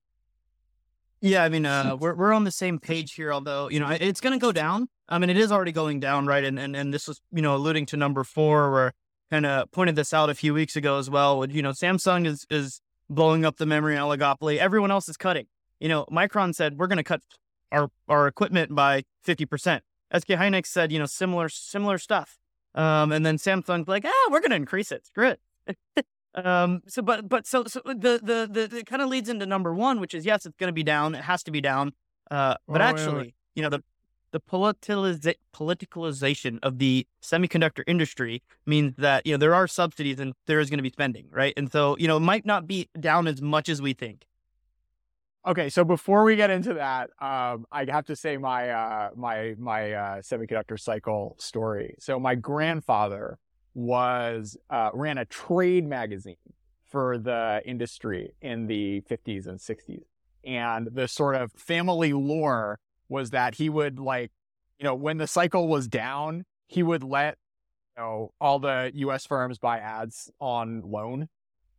[1.20, 3.33] Yeah, I mean, uh, we're we're on the same page here.
[3.33, 4.88] Although you know, it's going to go down.
[5.09, 6.44] I mean, it is already going down, right?
[6.44, 8.92] And and and this was you know alluding to number four, where
[9.31, 11.44] kind of pointed this out a few weeks ago as well.
[11.51, 14.59] You know, Samsung is is blowing up the memory oligopoly.
[14.59, 15.46] Everyone else is cutting
[15.81, 17.23] you know, Micron said we're going to cut
[17.73, 19.83] our our equipment by fifty percent.
[20.17, 22.38] SK Hynix said, you know, similar similar stuff.
[22.75, 25.07] Um, and then Samsung's like, ah, we're going to increase it.
[25.07, 25.35] Screw
[25.67, 26.07] it.
[26.35, 29.75] um, so, but but so so the the the it kind of leads into number
[29.75, 31.14] one, which is yes, it's going to be down.
[31.14, 31.93] It has to be down.
[32.31, 33.35] Uh, but actually, wait, wait.
[33.55, 33.83] you know, the
[34.31, 40.35] the politiza- politicalization of the semiconductor industry means that you know there are subsidies and
[40.47, 41.55] there is going to be spending, right?
[41.57, 44.27] And so you know it might not be down as much as we think.
[45.46, 49.55] Okay, so before we get into that, um, I have to say my uh, my
[49.59, 51.94] my uh, semiconductor cycle story.
[52.01, 53.38] So my grandfather
[53.74, 56.37] was uh, ran a trade magazine
[56.85, 60.05] for the industry in the 50s and 60s,
[60.44, 64.33] and the sort of family lore was that he would like,
[64.79, 67.38] you know, when the cycle was down, he would let
[67.96, 69.24] you know all the U.S.
[69.24, 71.29] firms buy ads on loan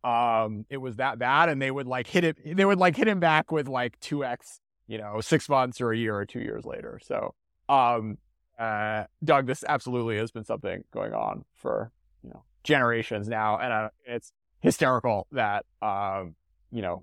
[0.04, 3.06] um it was that bad and they would like hit it they would like hit
[3.06, 6.64] him back with like 2x you know six months or a year or two years
[6.64, 7.34] later so
[7.68, 8.16] um
[8.58, 13.72] uh doug this absolutely has been something going on for you know generations now and
[13.72, 16.34] uh, it's hysterical that um
[16.70, 17.02] you know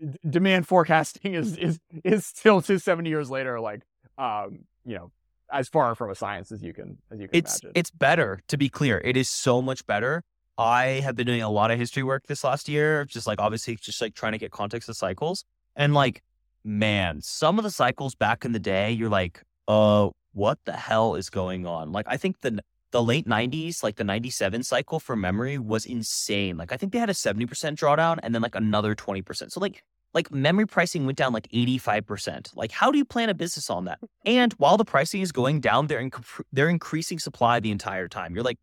[0.00, 3.82] d- demand forecasting is is is still to 70 years later like
[4.18, 5.10] um you know
[5.52, 8.40] as far from a science as you can as you can It's imagine it's better
[8.48, 9.00] to be clear.
[9.04, 10.24] It is so much better.
[10.58, 13.76] I have been doing a lot of history work this last year, just like obviously
[13.76, 15.44] just like trying to get context of cycles.
[15.74, 16.22] And like,
[16.64, 21.14] man, some of the cycles back in the day, you're like, uh, what the hell
[21.14, 21.92] is going on?
[21.92, 22.60] Like, I think the
[22.92, 26.56] the late 90s, like the 97 cycle for memory was insane.
[26.56, 29.50] Like I think they had a 70% drawdown and then like another 20%.
[29.52, 29.82] So like
[30.14, 32.56] like memory pricing went down like 85%.
[32.56, 33.98] Like how do you plan a business on that?
[34.24, 38.34] And while the pricing is going down, they're inc- they're increasing supply the entire time.
[38.34, 38.58] You're like,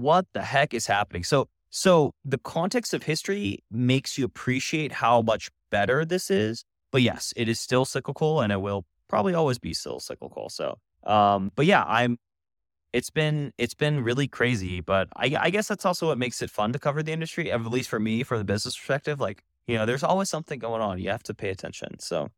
[0.00, 1.24] what the heck is happening?
[1.24, 6.64] So so the context of history makes you appreciate how much better this is.
[6.90, 10.48] But yes, it is still cyclical and it will probably always be still cyclical.
[10.48, 12.18] So um but yeah, I'm
[12.92, 16.50] it's been it's been really crazy, but I, I guess that's also what makes it
[16.50, 19.20] fun to cover the industry, at least for me, for the business perspective.
[19.20, 20.98] Like, you know, there's always something going on.
[20.98, 21.98] You have to pay attention.
[21.98, 22.30] So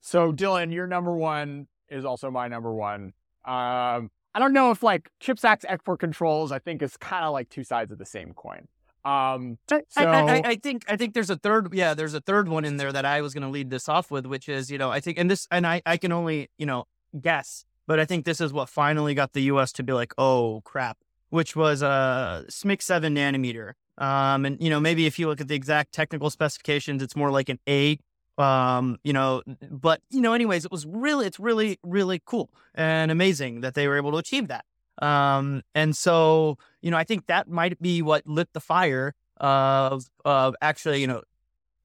[0.00, 3.12] So Dylan, your number one is also my number one.
[3.44, 6.52] Um, I don't know if like CHIPS Act export controls.
[6.52, 8.68] I think is kind of like two sides of the same coin.
[9.04, 12.20] Um, I, so I, I, I think I think there's a third yeah there's a
[12.20, 14.70] third one in there that I was going to lead this off with which is
[14.70, 16.86] you know I think and this and I I can only you know
[17.18, 19.72] guess but I think this is what finally got the U.S.
[19.72, 20.98] to be like oh crap
[21.30, 25.48] which was uh SMIC seven nanometer um and you know maybe if you look at
[25.48, 28.02] the exact technical specifications it's more like an eight
[28.40, 33.10] um you know but you know anyways it was really it's really really cool and
[33.10, 34.64] amazing that they were able to achieve that.
[35.02, 40.10] Um, and so, you know, I think that might be what lit the fire of,
[40.24, 41.22] of actually, you know,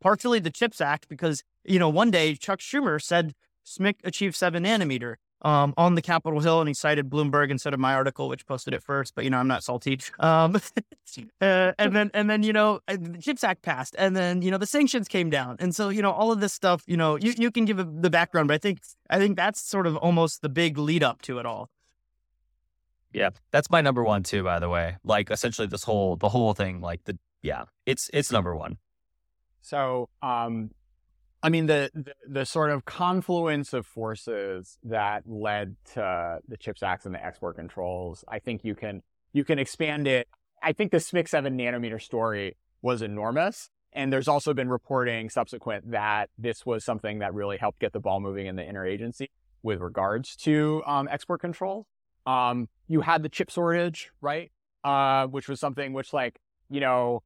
[0.02, 3.34] partially the CHIPS Act, because, you know, one day Chuck Schumer said
[3.66, 7.80] SMIC achieved seven nanometer um, on the Capitol Hill, and he cited Bloomberg instead of
[7.80, 9.14] my article, which posted it first.
[9.16, 10.00] But you know, I'm not salty.
[10.20, 10.56] Um,
[11.42, 14.58] uh, and then, and then, you know, the CHIPS Act passed, and then you know
[14.58, 16.84] the sanctions came down, and so you know all of this stuff.
[16.88, 19.88] You know, you you can give the background, but I think I think that's sort
[19.88, 21.70] of almost the big lead up to it all.
[23.14, 24.98] yeah, that's my number one too, by the way.
[25.04, 28.78] Like essentially this whole the whole thing, like the yeah, it's it's number one.
[29.62, 30.72] So, um,
[31.46, 36.82] I mean, the, the the sort of confluence of forces that led to the CHIPS
[36.82, 40.28] Act and the export controls, I think you can you can expand it.
[40.64, 45.92] I think the SMIC seven nanometer story was enormous, and there's also been reporting subsequent
[45.92, 49.28] that this was something that really helped get the ball moving in the interagency
[49.62, 51.86] with regards to um, export controls.
[52.26, 54.52] Um, you had the chip shortage, right?
[54.84, 56.40] Uh, which was something which, like,
[56.72, 57.22] you know,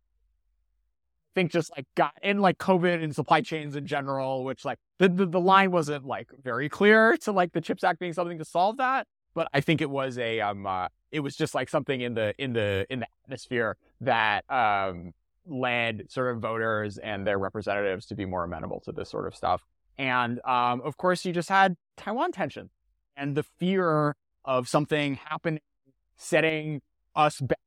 [1.39, 5.07] think just like got in like COVID and supply chains in general, which like the,
[5.07, 8.45] the, the line wasn't like very clear to like the CHIPS Act being something to
[8.45, 9.07] solve that.
[9.33, 12.33] But I think it was a um uh, it was just like something in the
[12.37, 15.13] in the in the atmosphere that um
[15.47, 19.35] led sort of voters and their representatives to be more amenable to this sort of
[19.35, 19.65] stuff.
[19.97, 22.69] And um of course you just had Taiwan tension
[23.15, 25.61] and the fear of something happening
[26.17, 26.81] setting
[27.15, 27.59] us back,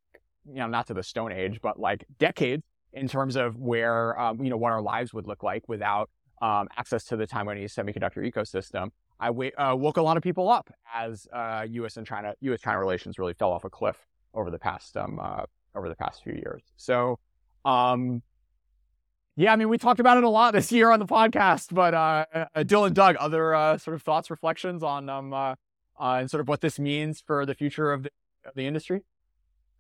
[0.46, 4.42] you know, not to the Stone Age, but like decades in terms of where um,
[4.42, 8.28] you know what our lives would look like without um, access to the Taiwanese semiconductor
[8.28, 8.90] ecosystem.
[9.20, 11.96] I w- uh, woke a lot of people up as uh, U.S.
[11.96, 12.60] and China U.S.
[12.60, 13.96] China relations really fell off a cliff
[14.34, 16.62] over the past um, uh, over the past few years.
[16.76, 17.18] So,
[17.64, 18.22] um,
[19.36, 21.72] yeah, I mean, we talked about it a lot this year on the podcast.
[21.72, 25.54] But uh, uh, Dylan, Doug, other uh, sort of thoughts, reflections on um, uh,
[25.96, 28.10] on sort of what this means for the future of the,
[28.44, 29.02] of the industry.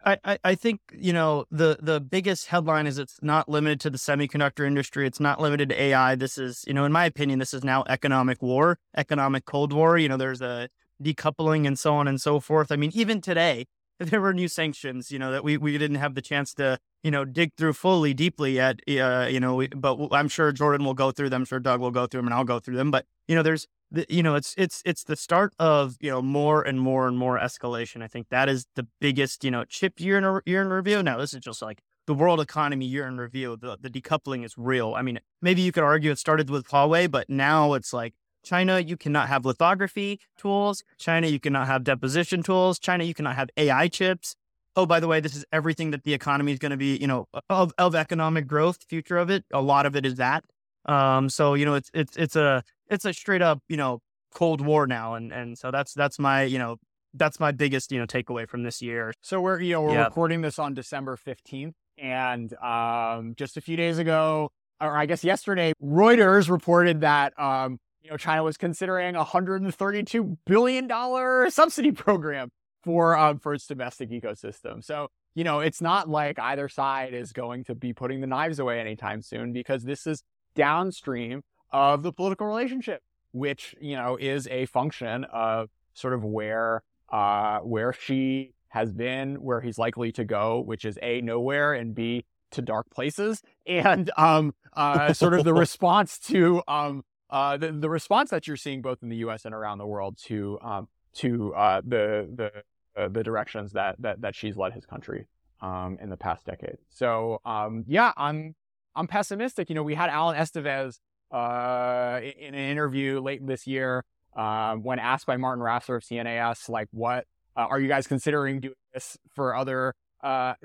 [0.04, 3.98] I, I, think you know the the biggest headline is it's not limited to the
[3.98, 5.06] semiconductor industry.
[5.06, 6.14] It's not limited to AI.
[6.14, 9.98] This is you know in my opinion this is now economic war, economic cold war.
[9.98, 10.68] You know there's a
[11.02, 12.72] decoupling and so on and so forth.
[12.72, 13.66] I mean even today
[13.98, 15.10] there were new sanctions.
[15.10, 18.14] You know that we we didn't have the chance to you know dig through fully
[18.14, 18.80] deeply yet.
[18.88, 21.42] Uh, you know but I'm sure Jordan will go through them.
[21.42, 22.90] I'm sure Doug will go through them, and I'll go through them.
[22.90, 26.22] But you know there's the, you know it's it's it's the start of you know
[26.22, 30.00] more and more and more escalation i think that is the biggest you know chip
[30.00, 33.16] year in year in review now this is just like the world economy year in
[33.18, 34.94] review, the, the decoupling is real.
[34.94, 38.80] I mean, maybe you could argue it started with Huawei, but now it's like China,
[38.80, 40.82] you cannot have lithography tools.
[40.98, 42.78] China, you cannot have deposition tools.
[42.78, 44.34] China, you cannot have AI chips.
[44.74, 47.06] Oh, by the way, this is everything that the economy is going to be, you
[47.06, 49.44] know, of, of economic growth, future of it.
[49.52, 50.44] A lot of it is that.
[50.86, 54.00] Um, so, you know, it's, it's, it's a, it's a straight up, you know,
[54.32, 55.14] Cold War now.
[55.14, 56.76] And, and so that's, that's my, you know,
[57.14, 59.12] that's my biggest, you know, takeaway from this year.
[59.22, 60.04] So we're, you know, we're yeah.
[60.04, 61.74] recording this on December 15th.
[61.98, 67.78] And um, just a few days ago, or I guess yesterday, Reuters reported that um,
[68.02, 72.50] you know, China was considering a $132 billion subsidy program
[72.82, 74.82] for um, for its domestic ecosystem.
[74.82, 78.58] So, you know, it's not like either side is going to be putting the knives
[78.58, 80.22] away anytime soon because this is
[80.54, 86.82] downstream of the political relationship, which, you know, is a function of sort of where
[87.10, 91.94] uh, where Xi has been, where he's likely to go, which is A, nowhere, and
[91.94, 93.42] B, to dark places.
[93.66, 98.56] And um, uh, sort of the response to um, uh, the, the response that you're
[98.56, 99.44] seeing both in the U.S.
[99.44, 102.52] and around the world to um, to uh, the the
[103.00, 105.26] uh, the directions that that that Xi's led his country
[105.60, 106.78] um, in the past decade.
[106.90, 108.54] So um, yeah, I'm
[108.94, 109.68] I'm pessimistic.
[109.68, 110.98] You know, we had Alan Estevez
[111.30, 114.04] uh, in an interview late this year
[114.36, 117.26] uh, when asked by Martin Rasser of CNAS, like, what
[117.56, 119.94] uh, are you guys considering doing this for other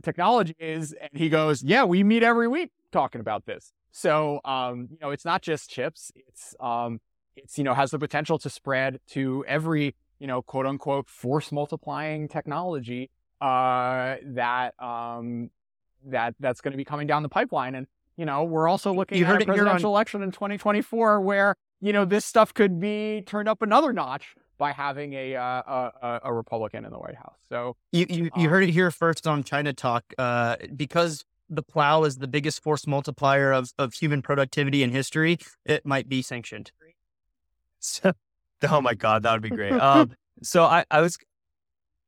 [0.04, 0.94] technologies?
[0.94, 3.74] And he goes, yeah, we meet every week talking about this.
[3.92, 6.12] So, um, you know, it's not just chips.
[6.16, 7.00] It's, um,
[7.36, 11.52] it's, you know, has the potential to spread to every, you know, quote unquote force
[11.52, 13.10] multiplying technology,
[13.42, 15.50] uh, that, um,
[16.06, 17.74] that, that's going to be coming down the pipeline.
[17.76, 19.94] And, you know, we're also looking you at a presidential on...
[19.94, 24.72] election in 2024 where, you know, this stuff could be turned up another notch by
[24.72, 27.38] having a uh, a, a, Republican in the White House.
[27.48, 30.04] So you you, you um, heard it here first on China Talk.
[30.18, 35.38] Uh, because the plow is the biggest force multiplier of, of human productivity in history,
[35.66, 36.72] it might be sanctioned.
[37.80, 38.12] So,
[38.70, 39.74] oh my God, that would be great.
[39.82, 41.18] Um, so I, I was,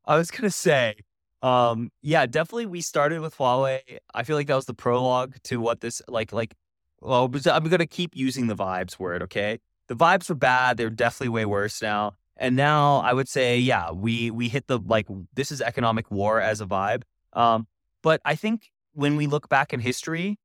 [0.06, 0.96] I was gonna say,
[1.42, 2.66] um, yeah, definitely.
[2.66, 3.80] We started with Huawei.
[4.14, 6.56] I feel like that was the prologue to what this like, like.
[7.02, 9.24] Well, I'm gonna keep using the vibes word.
[9.24, 10.78] Okay, the vibes were bad.
[10.78, 12.14] They're definitely way worse now.
[12.36, 16.42] And now I would say, yeah, we we hit the like this is economic war
[16.42, 17.04] as a vibe.
[17.34, 17.68] Um,
[18.02, 20.38] but I think when we look back in history,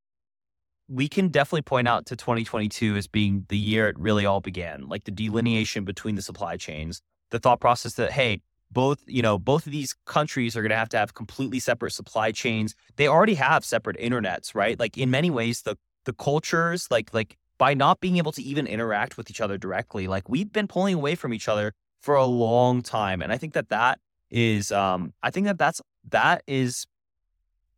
[0.89, 4.87] we can definitely point out to 2022 as being the year it really all began,
[4.89, 8.43] like the delineation between the supply chains, the thought process that, hey,
[8.75, 11.93] both, you know, both of these countries are going to have to have completely separate
[11.93, 12.75] supply chains.
[12.97, 14.79] They already have separate internets, right?
[14.79, 18.67] Like in many ways, the the cultures, like like by not being able to even
[18.67, 22.27] interact with each other directly, like we've been pulling away from each other for a
[22.27, 26.87] long time, and I think that that is, um, I think that that's that is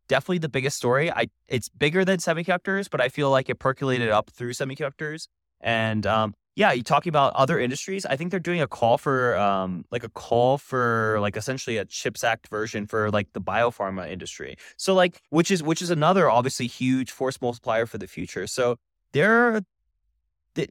[0.07, 1.11] definitely the biggest story.
[1.11, 5.27] I it's bigger than semiconductors, but I feel like it percolated up through semiconductors.
[5.61, 8.03] And um, yeah, you talking about other industries.
[8.03, 11.85] I think they're doing a call for um, like a call for like essentially a
[11.85, 14.55] Chips Act version for like the biopharma industry.
[14.75, 18.47] So like which is which is another obviously huge force multiplier for the future.
[18.47, 18.77] So
[19.11, 19.61] they're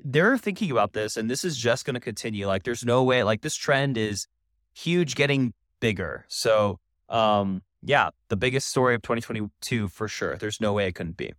[0.04, 2.48] they're thinking about this, and this is just going to continue.
[2.48, 3.22] Like there's no way.
[3.22, 4.26] Like this trend is
[4.74, 6.24] huge, getting bigger.
[6.26, 10.36] So um, yeah, the biggest story of 2022 for sure.
[10.36, 11.32] There's no way it couldn't be.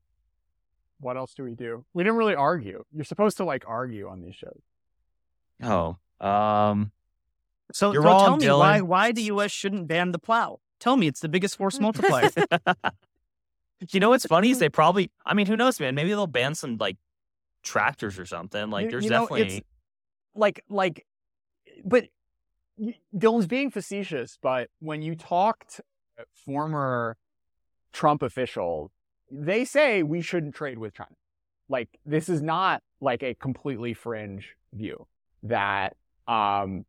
[1.00, 1.86] What else do we do?
[1.94, 2.84] We didn't really argue.
[2.92, 4.62] You're supposed to like argue on these shows.
[5.64, 6.92] Oh, um,
[7.72, 8.60] so, You're so wrong, tell me Dylan.
[8.60, 9.52] why why the U.S.
[9.52, 10.60] shouldn't ban the plow?
[10.80, 12.30] Tell me it's the biggest force multiplier.
[13.90, 15.12] you know what's funny is they probably.
[15.26, 15.96] I mean, who knows, man?
[15.96, 16.98] Maybe they'll ban some like
[17.64, 18.70] tractors or something.
[18.70, 19.66] Like, there's you know, definitely
[20.36, 21.06] like like,
[21.84, 22.06] but
[23.16, 24.38] Dylan's being facetious.
[24.42, 25.82] But when you talked
[26.46, 27.18] former
[27.92, 28.92] Trump officials,
[29.32, 31.16] they say we shouldn't trade with China.
[31.70, 35.08] Like this is not like a completely fringe view
[35.44, 35.96] that
[36.28, 36.86] um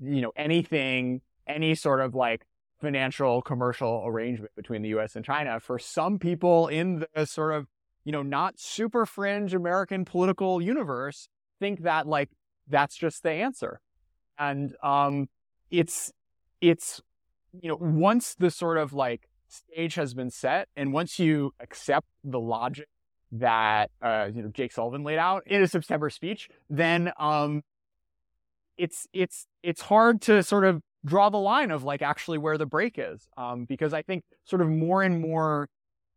[0.00, 2.46] you know anything any sort of like
[2.80, 7.66] financial commercial arrangement between the US and China for some people in the sort of
[8.04, 12.30] you know not super fringe American political universe think that like
[12.68, 13.80] that's just the answer.
[14.38, 15.28] And um
[15.70, 16.12] it's
[16.60, 17.02] it's
[17.52, 22.06] you know, once the sort of like stage has been set, and once you accept
[22.24, 22.88] the logic
[23.32, 27.62] that uh, you know Jake Sullivan laid out in a September speech, then um,
[28.76, 32.66] it's it's it's hard to sort of draw the line of like actually where the
[32.66, 35.68] break is, um, because I think sort of more and more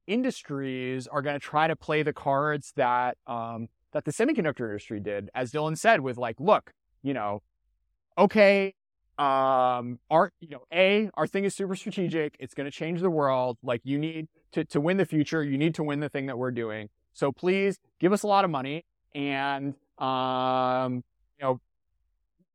[0.07, 4.99] industries are going to try to play the cards that um, that the semiconductor industry
[4.99, 7.41] did, as Dylan said, with like, look, you know,
[8.17, 8.73] okay,
[9.19, 13.09] um our you know a our thing is super strategic it's going to change the
[13.11, 16.27] world like you need to, to win the future, you need to win the thing
[16.27, 16.89] that we're doing.
[17.13, 18.85] So please give us a lot of money
[19.15, 21.03] and um,
[21.39, 21.59] you know,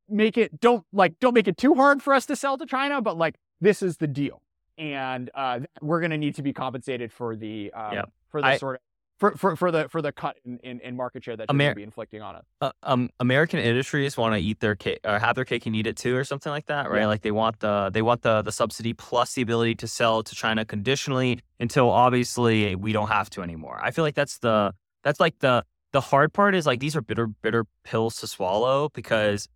[0.09, 3.01] make it don't like don't make it too hard for us to sell to China,
[3.03, 4.43] but like this is the deal,
[4.77, 8.05] and uh, we're going to need to be compensated for the um, Yeah.
[8.29, 8.81] for the I- sort of
[9.19, 11.71] for, for, for the for the cut in, in, in market share that Amer- going
[11.73, 12.45] to be inflicting on us.
[12.61, 15.87] uh, um, American industries want to eat their cake or have their cake and eat
[15.87, 17.01] it too, or something like that, right?
[17.01, 17.07] Yeah.
[17.07, 20.35] Like they want the they want the the subsidy plus the ability to sell to
[20.35, 23.79] China conditionally until obviously we don't have to anymore.
[23.83, 27.03] I feel like that's the that's like the the hard part is like these are
[27.03, 29.49] bitter bitter pills to swallow because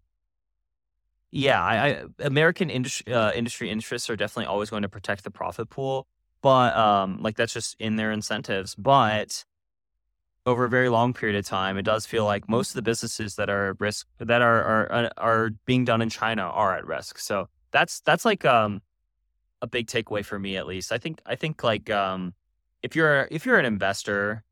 [1.31, 5.31] yeah, I, I American industry uh, industry interests are definitely always going to protect the
[5.31, 6.07] profit pool,
[6.43, 9.45] but um, like that's just in their incentives, but
[10.45, 13.37] over a very long period of time, it does feel like most of the businesses
[13.37, 16.87] that are at risk that are are uh, are being done in China are at
[16.87, 17.19] risk.
[17.19, 18.83] So that's that's like um
[19.61, 20.93] a big takeaway for me at least.
[20.93, 22.35] I think I think like um
[22.83, 24.43] if you're if you're an investor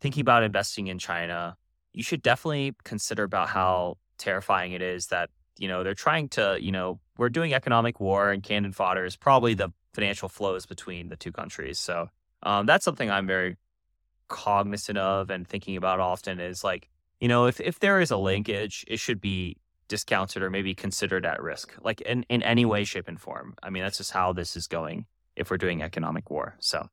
[0.00, 1.56] thinking about investing in China,
[1.92, 6.58] you should definitely consider about how terrifying it is that you know they're trying to
[6.60, 11.08] you know we're doing economic war and cannon fodder is probably the financial flows between
[11.08, 11.78] the two countries.
[11.78, 12.08] So
[12.42, 13.56] um, that's something I'm very
[14.28, 16.88] cognizant of and thinking about often is like,
[17.20, 19.56] you know, if, if there is a linkage, it should be
[19.88, 23.54] discounted or maybe considered at risk, like in, in any way, shape, and form.
[23.62, 25.06] I mean, that's just how this is going
[25.36, 26.56] if we're doing economic war.
[26.58, 26.88] So,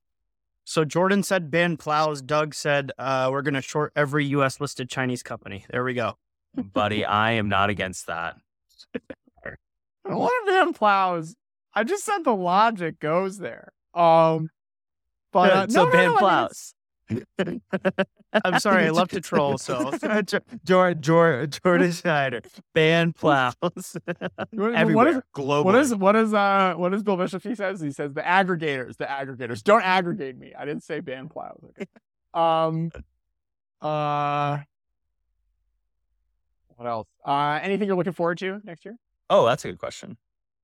[0.64, 2.22] So Jordan said ban plows.
[2.22, 4.60] Doug said uh, we're going to short every U.S.
[4.60, 5.66] listed Chinese company.
[5.70, 6.18] There we go.
[6.56, 8.36] buddy, I am not against that.
[10.04, 11.36] What if van plows?
[11.74, 13.72] I just said the logic goes there.
[13.94, 14.50] Um,
[15.32, 16.74] but uh, so no, no, ban no, I mean, plows.
[18.44, 19.58] I'm sorry, I love to troll.
[19.58, 19.92] So
[20.66, 22.42] George, George, Jordan Schneider,
[22.74, 23.98] ban plows.
[24.54, 25.64] Everywhere, What is, globally.
[25.66, 27.44] what is what is uh what is Bill Bishop?
[27.44, 29.64] He says he says the aggregators, the aggregators.
[29.64, 30.54] Don't aggregate me.
[30.58, 31.60] I didn't say ban plows.
[31.70, 31.86] Okay.
[32.34, 32.92] Um.
[33.82, 34.60] Uh.
[36.76, 37.08] What else?
[37.26, 37.60] Uh.
[37.62, 38.96] Anything you're looking forward to next year?
[39.30, 40.18] Oh, that's a good question.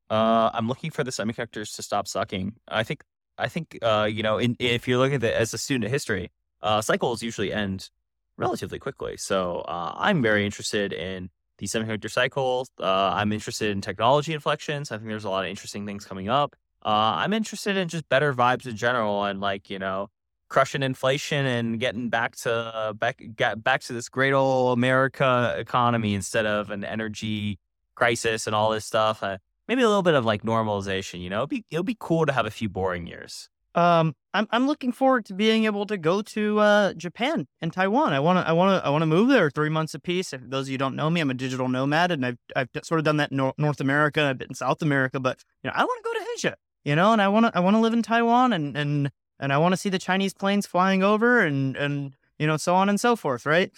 [0.10, 2.54] Uh, I'm looking for the semiconductors to stop sucking.
[2.68, 3.04] I think,
[3.38, 5.92] I think, uh, you know, in, if you look at it as a student of
[5.92, 6.32] history,
[6.62, 7.90] uh, cycles usually end
[8.38, 9.18] relatively quickly.
[9.18, 12.68] So uh, I'm very interested in the semiconductor cycle.
[12.80, 14.92] Uh, I'm interested in technology inflections.
[14.92, 16.56] I think there's a lot of interesting things coming up.
[16.86, 20.10] Uh, I'm interested in just better vibes in general and like you know,
[20.50, 26.14] crushing inflation and getting back to back get back to this great old America economy
[26.14, 27.60] instead of an energy
[27.96, 29.24] crisis and all this stuff.
[29.24, 29.38] Uh,
[29.68, 31.20] maybe a little bit of like normalization.
[31.22, 33.50] You know, it'd be it'll be cool to have a few boring years.
[33.76, 38.14] Um, I'm I'm looking forward to being able to go to uh, Japan and Taiwan.
[38.14, 40.34] I want to I want to I want to move there three months apiece.
[40.34, 43.00] If those of you don't know me, I'm a digital nomad, and I've I've sort
[43.00, 44.24] of done that in Nor- North America.
[44.24, 46.56] I've been in South America, but you know I want to go to Asia.
[46.84, 49.54] You know, and I want to I want to live in Taiwan, and and and
[49.54, 52.90] I want to see the Chinese planes flying over, and and you know so on
[52.90, 53.46] and so forth.
[53.46, 53.72] Right?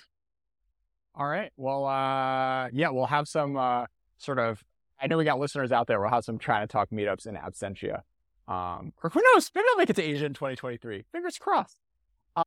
[1.16, 1.52] All right.
[1.58, 3.86] Well, uh, yeah, we'll have some uh,
[4.18, 4.64] sort of.
[5.02, 6.00] I know we got listeners out there.
[6.00, 8.02] We'll have some China Talk meetups in absentia.
[8.50, 9.52] Um, or who knows?
[9.54, 11.06] Maybe I'll make it to Asia in 2023.
[11.12, 11.78] Fingers crossed.
[12.36, 12.44] Uh,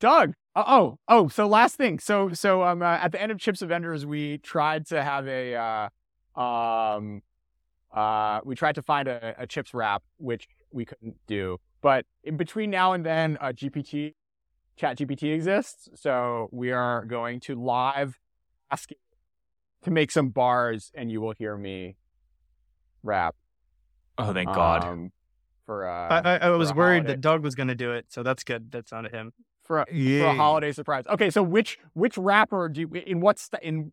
[0.00, 0.34] Doug.
[0.56, 1.28] Uh, oh, oh.
[1.28, 2.00] So last thing.
[2.00, 5.54] So, so um, uh, at the end of Chip Avengers, we tried to have a
[5.54, 7.22] uh, um,
[7.92, 11.58] uh, we tried to find a, a chips wrap, which we couldn't do.
[11.80, 14.14] But in between now and then, uh, GPT,
[14.76, 15.88] Chat GPT exists.
[15.94, 18.18] So we are going to live
[18.70, 18.90] ask
[19.82, 21.96] to make some bars, and you will hear me
[23.02, 23.36] rap.
[24.18, 25.10] Oh, thank God.
[25.66, 28.22] For uh, I, I, I was worried that Doug was going to do it, so
[28.22, 28.70] that's good.
[28.70, 29.32] That's not him.
[29.62, 31.04] for a, for a holiday surprise.
[31.08, 33.92] Okay, so which which rapper do you in what st- in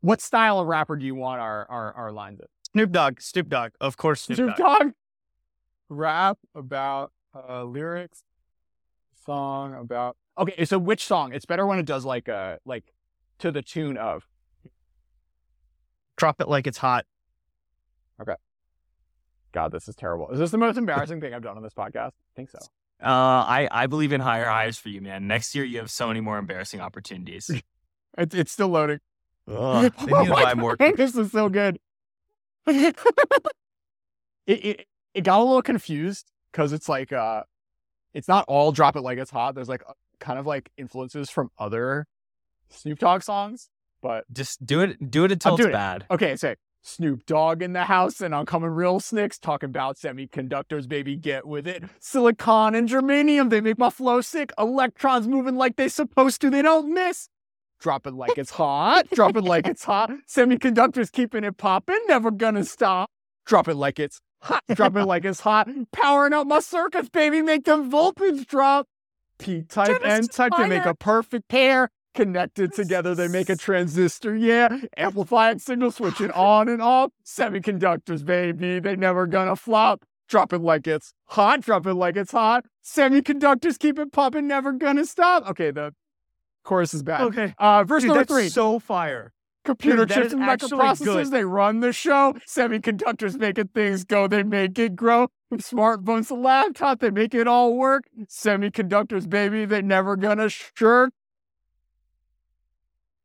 [0.00, 2.46] what style of rapper do you want our our, our lines in?
[2.72, 4.22] Snoop Dogg, Snoop Dogg, of course.
[4.22, 4.78] Snoop, Snoop Dogg.
[4.78, 4.92] Dogg
[5.90, 8.22] rap about uh, lyrics,
[9.26, 10.16] song about.
[10.38, 11.34] Okay, so which song?
[11.34, 12.94] It's better when it does like uh like
[13.40, 14.26] to the tune of.
[16.16, 17.04] Drop it like it's hot.
[19.52, 20.28] God, this is terrible.
[20.30, 22.08] Is this the most embarrassing thing I've done on this podcast?
[22.12, 22.58] I think so.
[23.02, 25.26] Uh, I I believe in higher highs for you, man.
[25.26, 27.50] Next year you have so many more embarrassing opportunities.
[28.18, 28.98] It's it's still loading.
[29.46, 30.76] Ugh, they need to buy more.
[30.76, 31.78] this is so good.
[32.66, 32.96] it,
[34.46, 37.44] it it got a little confused because it's like uh,
[38.12, 39.54] it's not all drop it like it's hot.
[39.54, 42.06] There's like uh, kind of like influences from other
[42.68, 43.70] Snoop Dogg songs,
[44.02, 45.10] but Just do it.
[45.10, 45.74] Do it until it's doing it.
[45.74, 46.04] bad.
[46.10, 50.88] okay, say Snoop Dogg in the house and I'm coming real snicks talking about semiconductors,
[50.88, 51.84] baby, get with it.
[51.98, 54.52] Silicon and germanium, they make my flow sick.
[54.58, 57.28] Electrons moving like they supposed to, they don't miss.
[57.80, 59.08] Drop it like it's hot.
[59.10, 60.10] Drop it like it's hot.
[60.28, 63.10] Semiconductors keeping it popping, never gonna stop.
[63.46, 65.68] Drop it like it's Hot, drop it like it's hot.
[65.92, 68.86] Powering up my circuits, baby, make them voltage drop.
[69.38, 71.90] P type, N type, they make a perfect pair.
[72.14, 74.78] Connected together, they make a transistor, yeah.
[74.96, 77.12] Amplifying signal switching on and off.
[77.24, 80.04] Semiconductors, baby, they never gonna flop.
[80.28, 82.64] Drop it like it's hot, drop it like it's hot.
[82.84, 85.48] Semiconductors keep it popping, never gonna stop.
[85.50, 85.94] Okay, the
[86.64, 87.22] chorus is bad.
[87.22, 87.54] Okay.
[87.58, 88.48] Uh, verse Dude, number that's three.
[88.48, 89.32] so fire.
[89.64, 91.30] Computer Dude, chips and microprocessors, good.
[91.30, 92.34] they run the show.
[92.48, 95.28] Semiconductors making things go, they make it grow.
[95.54, 98.04] Smartphones to laptop, they make it all work.
[98.24, 101.12] Semiconductors, baby, they never gonna shirk.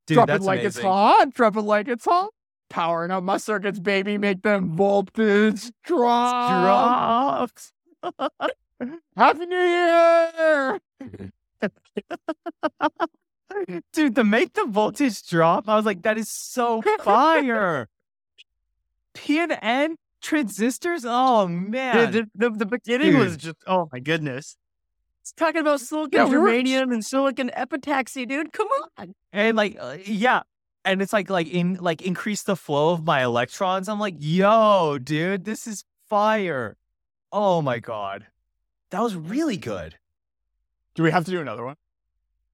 [0.08, 2.30] Dude, drop it like it's hot, drop it like it's hot.
[2.70, 7.50] Powering up my circuits, baby, make them voltage drop.
[7.52, 7.74] Drops.
[9.16, 10.80] Happy New Year!
[13.94, 17.88] Dude, to make the voltage drop, I was like, that is so fire.
[19.14, 21.06] P and N transistors?
[21.06, 22.12] Oh man.
[22.12, 24.58] The, the, the beginning was just, oh my goodness.
[25.26, 28.54] It's talking about silicon Yeah, we germanium and silicon epitaxy, dude.
[28.54, 28.68] Come
[29.00, 29.16] on.
[29.34, 30.44] and like uh, yeah
[30.86, 35.00] and it's like like in like increase the flow of my electrons i'm like yo
[35.02, 36.78] dude this is fire
[37.32, 38.28] oh my god
[38.92, 39.96] that was really good
[40.94, 41.76] Do we have to do another one?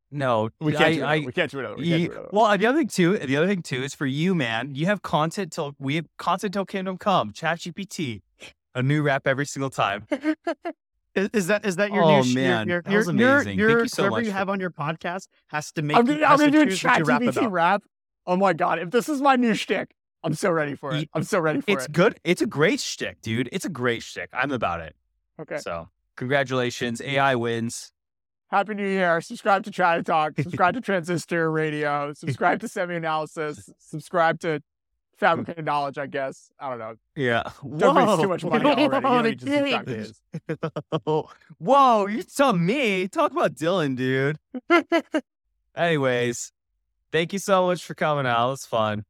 [0.10, 1.76] no We can't, I, do, I, we can't do another.
[1.76, 2.30] We can't do another.
[2.32, 2.48] one.
[2.48, 5.02] well the other thing too the other thing too is for you man you have
[5.02, 8.22] content till we have content till kingdom come chat gpt
[8.76, 10.08] a new rap every single time
[11.16, 13.10] Is, is that is that your Oh, new sh- your- man, your, that your, your,
[13.10, 13.60] amazing.
[13.60, 16.38] your, Thank you so you have on your podcast has to make I'm gonna, I'm
[16.38, 17.52] gonna to do a chat rap GPT about.
[17.52, 17.84] rap.
[18.26, 19.94] Oh my god, if this is my new shtick,
[20.24, 21.10] I'm so ready for it.
[21.14, 21.90] I'm so ready for it's it.
[21.90, 24.96] It's good it's a great shtick dude it's a great shtick i'm about it
[25.42, 25.58] Okay.
[25.58, 27.92] so congratulations ai wins
[28.52, 29.22] Happy New Year.
[29.22, 30.34] Subscribe to China Talk.
[30.38, 32.12] Subscribe to Transistor Radio.
[32.14, 33.70] Subscribe to Semi Analysis.
[33.80, 34.62] Subscribe to
[35.22, 35.66] Fabricated hmm.
[35.66, 36.52] Knowledge, I guess.
[36.60, 36.96] I don't know.
[37.16, 37.44] yeah
[37.78, 38.22] Don't waste Whoa.
[38.24, 38.82] too much money already.
[38.82, 40.22] You don't Whoa, subscribe to his.
[41.60, 43.08] Whoa, you're telling me.
[43.08, 44.40] Talk about Dylan, dude.
[45.76, 46.52] Anyways,
[47.12, 48.48] thank you so much for coming out.
[48.48, 49.06] It was fun.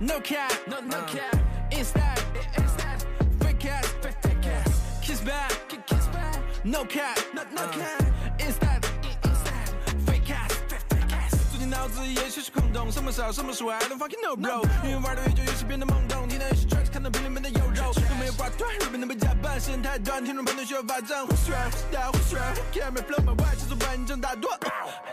[0.00, 0.52] No cap.
[0.66, 1.34] No no cap.
[1.70, 2.18] Instead.
[2.56, 3.04] Instead.
[3.40, 3.86] Fake ass.
[4.02, 4.80] Fake fake ass.
[5.00, 5.52] Kiss back.
[5.86, 6.38] Kiss back.
[6.64, 7.18] No cap.
[7.32, 8.02] No no cap.
[8.38, 8.84] Instead.
[9.22, 9.64] Instead.
[10.06, 10.52] Fake ass.
[10.68, 11.36] Fake fake ass.
[11.50, 14.64] 最近脑子也许是空洞，什么少什么是 I don't fucking know bro。
[14.84, 18.74] 因为玩的越久越是变得懵懂，听的也是 tracks，看到屏里面的有肉，有没有挂断？
[18.78, 21.26] 日本能被加班，时间太短，听众朋友需要发展。
[21.26, 21.54] 胡说，
[21.92, 22.38] 大胡说，
[22.72, 24.50] Care me flow my way，制作完整大多。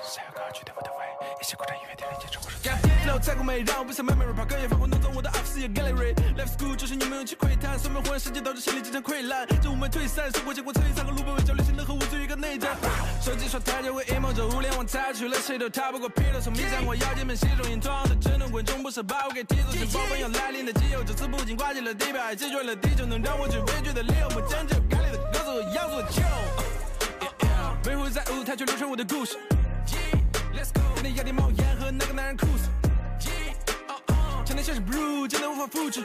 [0.02, 1.03] 谁有歌曲对我的胃？
[1.41, 2.55] 一些古典音乐天天接触我说。
[3.05, 6.14] flow 太过美，让我不想 memory，怕歌也发挥弄脏我的 office 也 gallery。
[6.37, 12.76] Left school 就是你们勇气窥探，算命混世界导致心理经常溃烂，这我们退散，生活结果摧残和路本为焦虑，显得和无罪一个内战。
[13.20, 24.28] 手机刷太久会 emo，这互联网擦去了谁都逃不过纰漏，从迷上我腰间本携手引装的真的滚中不是把我给踢走，是爆粉要来临的基友，这次不仅挂进了地表，还击坠了地球，能让我去畏惧的理由。
[24.35, 26.22] 我将就该里的歌词，我要做球。
[27.87, 29.37] 维护在舞台去流传我的故事。
[30.65, 32.71] disco，那压力帽檐和那个男人裤子。
[34.47, 36.01] 强调像是 blue，真的无法复制。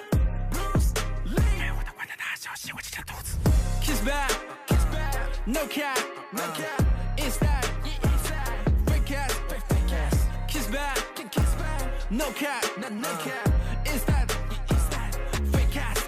[0.51, 0.91] Bruce
[1.25, 3.37] Lee，哎，我的管他大小，吸我几下肚子。
[3.81, 15.99] Kiss back，Kiss back，No cap，No cap，It's that，It's that，Fake ass，Fake ass，Kiss back，Kiss back，No cap，No cap，It's that，It's that，Fake ass。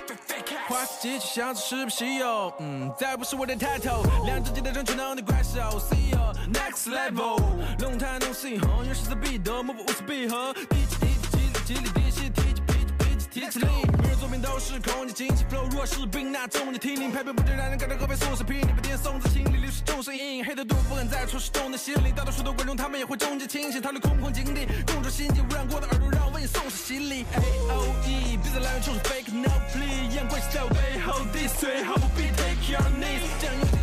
[0.68, 2.54] 花式机器箱子是不稀有？
[2.60, 6.31] 嗯，再不是我的 title，两只鸡的争取能力怪兽，See you。
[6.52, 7.40] Next level，
[7.80, 13.68] 龙潭弄信号，原始的彼得，莫不无此闭合，提起提起提起激励提起提起提起提起提起力，
[14.02, 27.26] 每人作品都是空气惊奇 flow，若是病那重你听令，拍片不止让人感到喝杯速食，批你不点送子心里流失众生阴影，黑的多不敢再戳是动的心里，大多数的观众他们也会终结清醒，逃离空旷境地，公主心境污染过的耳朵，让我为你送上洗礼。
[27.34, 33.81] A O E，别再来源冲是 fake no plea，眼光是在我背后 diss，最好不必 take your knees，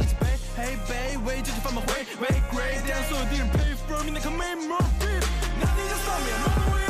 [0.59, 2.85] Hey babe, wait just from a way, way great.
[2.85, 5.23] Dance so didn't pay for me, like a made more beat.
[5.61, 6.88] Nothing just stop me, I'm on the way.